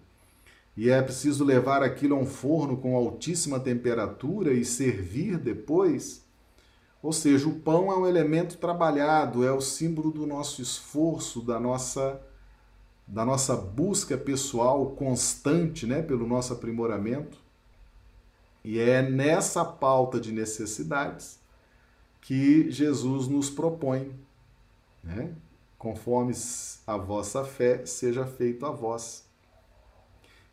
e 0.76 0.90
é 0.90 1.00
preciso 1.00 1.44
levar 1.44 1.80
aquilo 1.84 2.16
a 2.16 2.18
um 2.18 2.26
forno 2.26 2.76
com 2.76 2.96
altíssima 2.96 3.60
temperatura 3.60 4.52
e 4.52 4.64
servir 4.64 5.38
depois. 5.38 6.24
Ou 7.00 7.12
seja, 7.12 7.48
o 7.48 7.60
pão 7.60 7.92
é 7.92 7.96
um 7.96 8.08
elemento 8.08 8.58
trabalhado, 8.58 9.44
é 9.44 9.52
o 9.52 9.60
símbolo 9.60 10.10
do 10.10 10.26
nosso 10.26 10.60
esforço, 10.60 11.40
da 11.40 11.60
nossa 11.60 12.20
da 13.06 13.24
nossa 13.24 13.54
busca 13.54 14.16
pessoal 14.16 14.90
constante, 14.92 15.86
né, 15.86 16.02
pelo 16.02 16.26
nosso 16.26 16.52
aprimoramento. 16.52 17.38
E 18.64 18.78
é 18.78 19.02
nessa 19.02 19.64
pauta 19.64 20.18
de 20.18 20.32
necessidades 20.32 21.38
que 22.20 22.70
Jesus 22.70 23.28
nos 23.28 23.50
propõe, 23.50 24.18
né? 25.02 25.34
Conforme 25.76 26.32
a 26.86 26.96
vossa 26.96 27.44
fé 27.44 27.84
seja 27.84 28.24
feito 28.24 28.64
a 28.64 28.70
vós. 28.70 29.26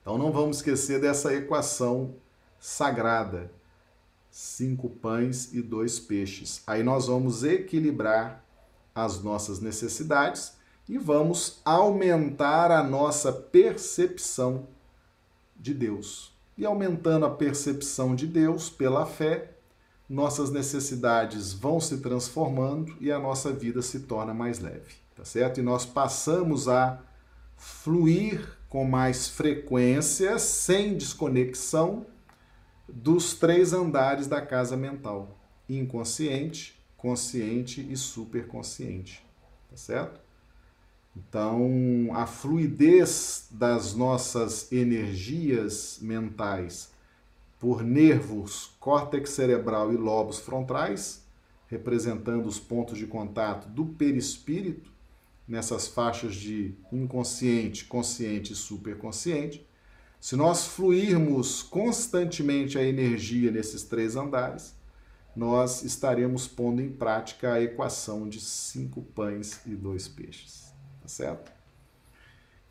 Então 0.02 0.18
não 0.18 0.32
vamos 0.34 0.58
esquecer 0.58 1.00
dessa 1.00 1.34
equação 1.34 2.16
sagrada: 2.60 3.50
cinco 4.30 4.90
pães 4.90 5.54
e 5.54 5.62
dois 5.62 5.98
peixes. 5.98 6.62
Aí 6.68 6.84
nós 6.84 7.08
vamos 7.08 7.46
equilibrar 7.46 8.44
as 8.94 9.24
nossas 9.24 9.62
necessidades 9.62 10.58
e 10.92 10.98
vamos 10.98 11.62
aumentar 11.64 12.70
a 12.70 12.84
nossa 12.84 13.32
percepção 13.32 14.68
de 15.56 15.74
Deus. 15.74 16.34
E 16.58 16.66
aumentando 16.66 17.26
a 17.26 17.30
percepção 17.30 18.14
de 18.14 18.28
Deus 18.28 18.70
pela 18.70 19.06
fé, 19.06 19.54
nossas 20.10 20.52
necessidades 20.52 21.54
vão 21.54 21.80
se 21.80 22.00
transformando 22.00 22.94
e 23.00 23.10
a 23.10 23.18
nossa 23.18 23.54
vida 23.54 23.82
se 23.82 24.02
torna 24.02 24.34
mais 24.34 24.60
leve, 24.60 24.96
tá 25.16 25.24
certo? 25.24 25.62
E 25.62 25.64
nós 25.64 25.86
passamos 25.86 26.68
a 26.68 27.02
fluir 27.56 28.58
com 28.68 28.84
mais 28.84 29.30
frequência, 29.30 30.38
sem 30.38 30.98
desconexão, 30.98 32.06
dos 32.86 33.34
três 33.34 33.72
andares 33.72 34.28
da 34.28 34.42
casa 34.42 34.76
mental: 34.76 35.40
inconsciente, 35.70 36.78
consciente 36.98 37.80
e 37.90 37.96
superconsciente, 37.96 39.26
tá 39.70 39.78
certo? 39.78 40.21
Então, 41.16 42.10
a 42.14 42.26
fluidez 42.26 43.48
das 43.52 43.94
nossas 43.94 44.72
energias 44.72 46.00
mentais 46.02 46.90
por 47.60 47.84
nervos 47.84 48.72
córtex 48.80 49.30
cerebral 49.30 49.94
e 49.94 49.98
lobos 49.98 50.40
frontais, 50.40 51.24
representando 51.68 52.48
os 52.48 52.60
pontos 52.60 52.98
de 52.98 53.06
contato 53.06 53.68
do 53.70 53.86
perispírito, 53.86 54.90
nessas 55.48 55.88
faixas 55.88 56.34
de 56.36 56.74
inconsciente, 56.92 57.86
consciente 57.86 58.54
e 58.54 58.56
superconsciente. 58.56 59.68
Se 60.20 60.36
nós 60.36 60.66
fluirmos 60.66 61.62
constantemente 61.62 62.78
a 62.78 62.84
energia 62.84 63.52
nesses 63.52 63.84
três 63.84 64.16
andares, 64.16 64.74
nós 65.36 65.84
estaremos 65.84 66.48
pondo 66.48 66.82
em 66.82 66.90
prática 66.90 67.54
a 67.54 67.62
equação 67.62 68.30
de 68.30 68.40
cinco 68.40 69.02
pães 69.02 69.60
e 69.66 69.76
dois 69.76 70.08
peixes. 70.08 70.71
Certo? 71.12 71.52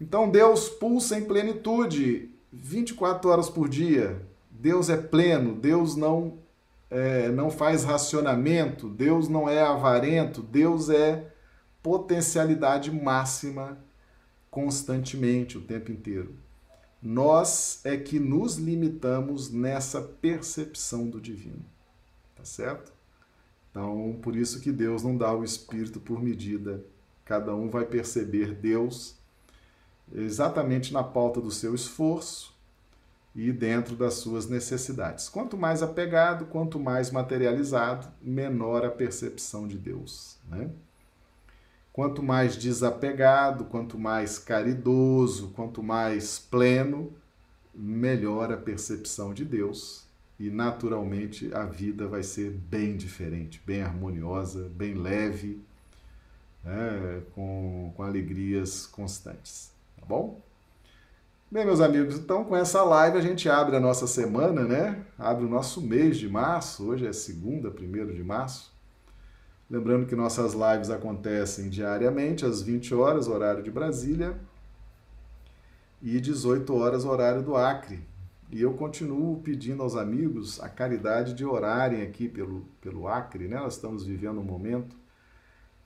Então 0.01 0.31
Deus 0.31 0.69
pulsa 0.69 1.19
em 1.19 1.27
plenitude 1.27 2.31
24 2.51 3.29
horas 3.29 3.51
por 3.51 3.69
dia. 3.69 4.21
Deus 4.51 4.89
é 4.89 4.97
pleno, 4.97 5.55
Deus 5.55 5.95
não, 5.95 6.39
é, 6.91 7.29
não 7.29 7.51
faz 7.51 7.85
racionamento, 7.85 8.89
Deus 8.89 9.29
não 9.29 9.49
é 9.49 9.61
avarento, 9.61 10.43
Deus 10.43 10.89
é 10.89 11.31
potencialidade 11.83 12.91
máxima 12.91 13.79
constantemente, 14.51 15.59
o 15.59 15.61
tempo 15.61 15.93
inteiro. 15.93 16.35
Nós 17.03 17.81
é 17.85 17.97
que 17.97 18.19
nos 18.19 18.57
limitamos 18.57 19.51
nessa 19.51 20.01
percepção 20.01 21.09
do 21.09 21.21
divino. 21.21 21.65
Tá 22.37 22.45
certo? 22.45 22.93
Então, 23.71 24.19
por 24.23 24.35
isso 24.35 24.61
que 24.61 24.73
Deus 24.73 25.03
não 25.03 25.17
dá 25.17 25.33
o 25.33 25.45
espírito 25.45 26.01
por 26.01 26.23
medida. 26.23 26.83
Cada 27.31 27.55
um 27.55 27.71
vai 27.71 27.85
perceber 27.85 28.55
Deus 28.55 29.15
exatamente 30.13 30.93
na 30.93 31.05
pauta 31.05 31.41
do 31.41 31.53
seu 31.53 31.77
esforço 31.77 32.53
e 33.37 33.53
dentro 33.53 33.95
das 33.95 34.15
suas 34.15 34.49
necessidades. 34.49 35.29
Quanto 35.29 35.57
mais 35.57 35.81
apegado, 35.81 36.47
quanto 36.47 36.81
mais 36.81 37.13
materializado, 37.13 38.09
menor 38.21 38.85
a 38.85 38.91
percepção 38.91 39.69
de 39.69 39.79
Deus, 39.79 40.39
né? 40.49 40.71
Quanto 41.93 42.21
mais 42.21 42.57
desapegado, 42.57 43.67
quanto 43.67 43.97
mais 43.97 44.37
caridoso, 44.37 45.51
quanto 45.51 45.85
mais 45.85 46.37
pleno, 46.37 47.13
melhor 47.73 48.53
a 48.53 48.57
percepção 48.57 49.33
de 49.33 49.45
Deus 49.45 50.05
e 50.37 50.51
naturalmente 50.51 51.55
a 51.55 51.65
vida 51.65 52.09
vai 52.09 52.25
ser 52.25 52.51
bem 52.51 52.97
diferente, 52.97 53.63
bem 53.65 53.83
harmoniosa, 53.83 54.69
bem 54.75 54.95
leve, 54.95 55.63
né? 56.65 57.23
com, 57.35 57.93
com 57.97 58.03
alegrias 58.03 58.87
constantes. 58.87 59.73
Tá 59.99 60.07
bom? 60.07 60.41
Bem, 61.51 61.65
meus 61.65 61.81
amigos, 61.81 62.17
então 62.17 62.45
com 62.45 62.57
essa 62.57 62.83
live 62.85 63.19
a 63.19 63.21
gente 63.21 63.49
abre 63.49 63.75
a 63.75 63.81
nossa 63.81 64.07
semana, 64.07 64.63
né? 64.63 65.05
Abre 65.19 65.45
o 65.45 65.49
nosso 65.49 65.81
mês 65.81 66.17
de 66.17 66.29
março. 66.29 66.89
Hoje 66.89 67.07
é 67.07 67.13
segunda, 67.13 67.73
primeiro 67.73 68.15
de 68.15 68.23
março. 68.23 68.73
Lembrando 69.69 70.07
que 70.07 70.15
nossas 70.15 70.53
lives 70.53 70.91
acontecem 70.91 71.69
diariamente 71.69 72.45
às 72.45 72.63
20 72.63 72.95
horas, 72.95 73.27
horário 73.27 73.65
de 73.65 73.71
Brasília, 73.71 74.37
e 76.01 76.21
18 76.21 76.73
horas, 76.75 77.05
horário 77.05 77.43
do 77.43 77.57
Acre. 77.57 78.01
E 78.51 78.63
eu 78.63 78.75
continuo 78.75 79.41
pedindo 79.43 79.83
aos 79.83 79.97
amigos 79.97 80.61
a 80.61 80.69
caridade 80.69 81.35
de 81.35 81.45
orarem 81.45 82.03
aqui 82.03 82.29
pelo, 82.29 82.65
pelo 82.81 83.07
Acre, 83.07 83.49
né? 83.49 83.59
Nós 83.59 83.75
estamos 83.75 84.05
vivendo 84.05 84.41
um 84.41 84.45
momento 84.45 85.00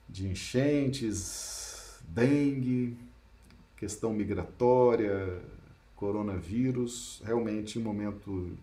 de 0.09 0.29
enchentes, 0.29 1.99
dengue, 2.09 2.97
questão 3.77 4.13
migratória, 4.13 5.43
coronavírus, 5.97 7.23
realmente 7.25 7.79
um 7.79 7.83
momento 7.83 8.57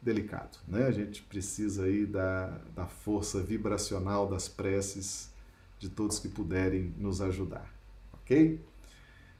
delicado. 0.00 0.58
Né? 0.66 0.86
A 0.86 0.90
gente 0.90 1.22
precisa 1.22 1.84
aí 1.84 2.04
da, 2.04 2.58
da 2.74 2.86
força 2.86 3.40
vibracional 3.40 4.28
das 4.28 4.48
preces 4.48 5.30
de 5.78 5.88
todos 5.88 6.18
que 6.18 6.28
puderem 6.28 6.94
nos 6.98 7.20
ajudar, 7.20 7.72
ok? 8.12 8.60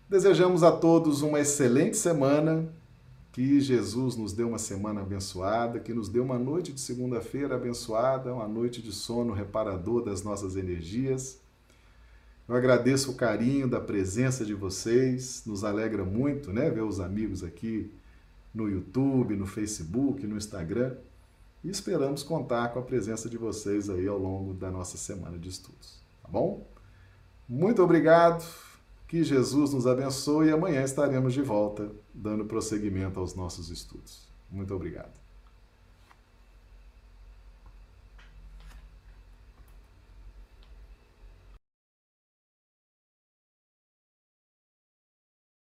Desejamos 0.08 0.62
a 0.62 0.72
todos 0.72 1.22
uma 1.22 1.40
excelente 1.40 1.96
semana, 1.96 2.68
que 3.32 3.60
Jesus 3.60 4.14
nos 4.14 4.34
dê 4.34 4.44
uma 4.44 4.58
semana 4.58 5.00
abençoada, 5.00 5.80
que 5.80 5.94
nos 5.94 6.08
dê 6.08 6.20
uma 6.20 6.38
noite 6.38 6.70
de 6.70 6.80
segunda-feira 6.80 7.54
abençoada, 7.54 8.34
uma 8.34 8.46
noite 8.46 8.82
de 8.82 8.92
sono 8.92 9.32
reparador 9.32 10.04
das 10.04 10.22
nossas 10.22 10.54
energias. 10.54 11.40
Eu 12.46 12.54
agradeço 12.54 13.10
o 13.10 13.14
carinho 13.14 13.66
da 13.66 13.80
presença 13.80 14.44
de 14.44 14.52
vocês, 14.52 15.44
nos 15.46 15.64
alegra 15.64 16.04
muito, 16.04 16.52
né, 16.52 16.68
ver 16.68 16.82
os 16.82 17.00
amigos 17.00 17.42
aqui 17.42 17.90
no 18.54 18.68
YouTube, 18.68 19.34
no 19.34 19.46
Facebook, 19.46 20.26
no 20.26 20.36
Instagram. 20.36 20.94
E 21.64 21.70
esperamos 21.70 22.22
contar 22.22 22.68
com 22.68 22.80
a 22.80 22.82
presença 22.82 23.30
de 23.30 23.38
vocês 23.38 23.88
aí 23.88 24.06
ao 24.06 24.18
longo 24.18 24.52
da 24.52 24.70
nossa 24.70 24.98
semana 24.98 25.38
de 25.38 25.48
estudos. 25.48 26.02
Tá 26.22 26.28
bom? 26.28 26.66
Muito 27.48 27.82
obrigado. 27.82 28.71
Que 29.12 29.22
Jesus 29.22 29.74
nos 29.74 29.86
abençoe 29.86 30.46
e 30.46 30.50
amanhã 30.50 30.82
estaremos 30.82 31.34
de 31.34 31.42
volta 31.42 31.92
dando 32.14 32.46
prosseguimento 32.46 33.20
aos 33.20 33.34
nossos 33.34 33.68
estudos. 33.68 34.26
Muito 34.50 34.74
obrigado. 34.74 35.21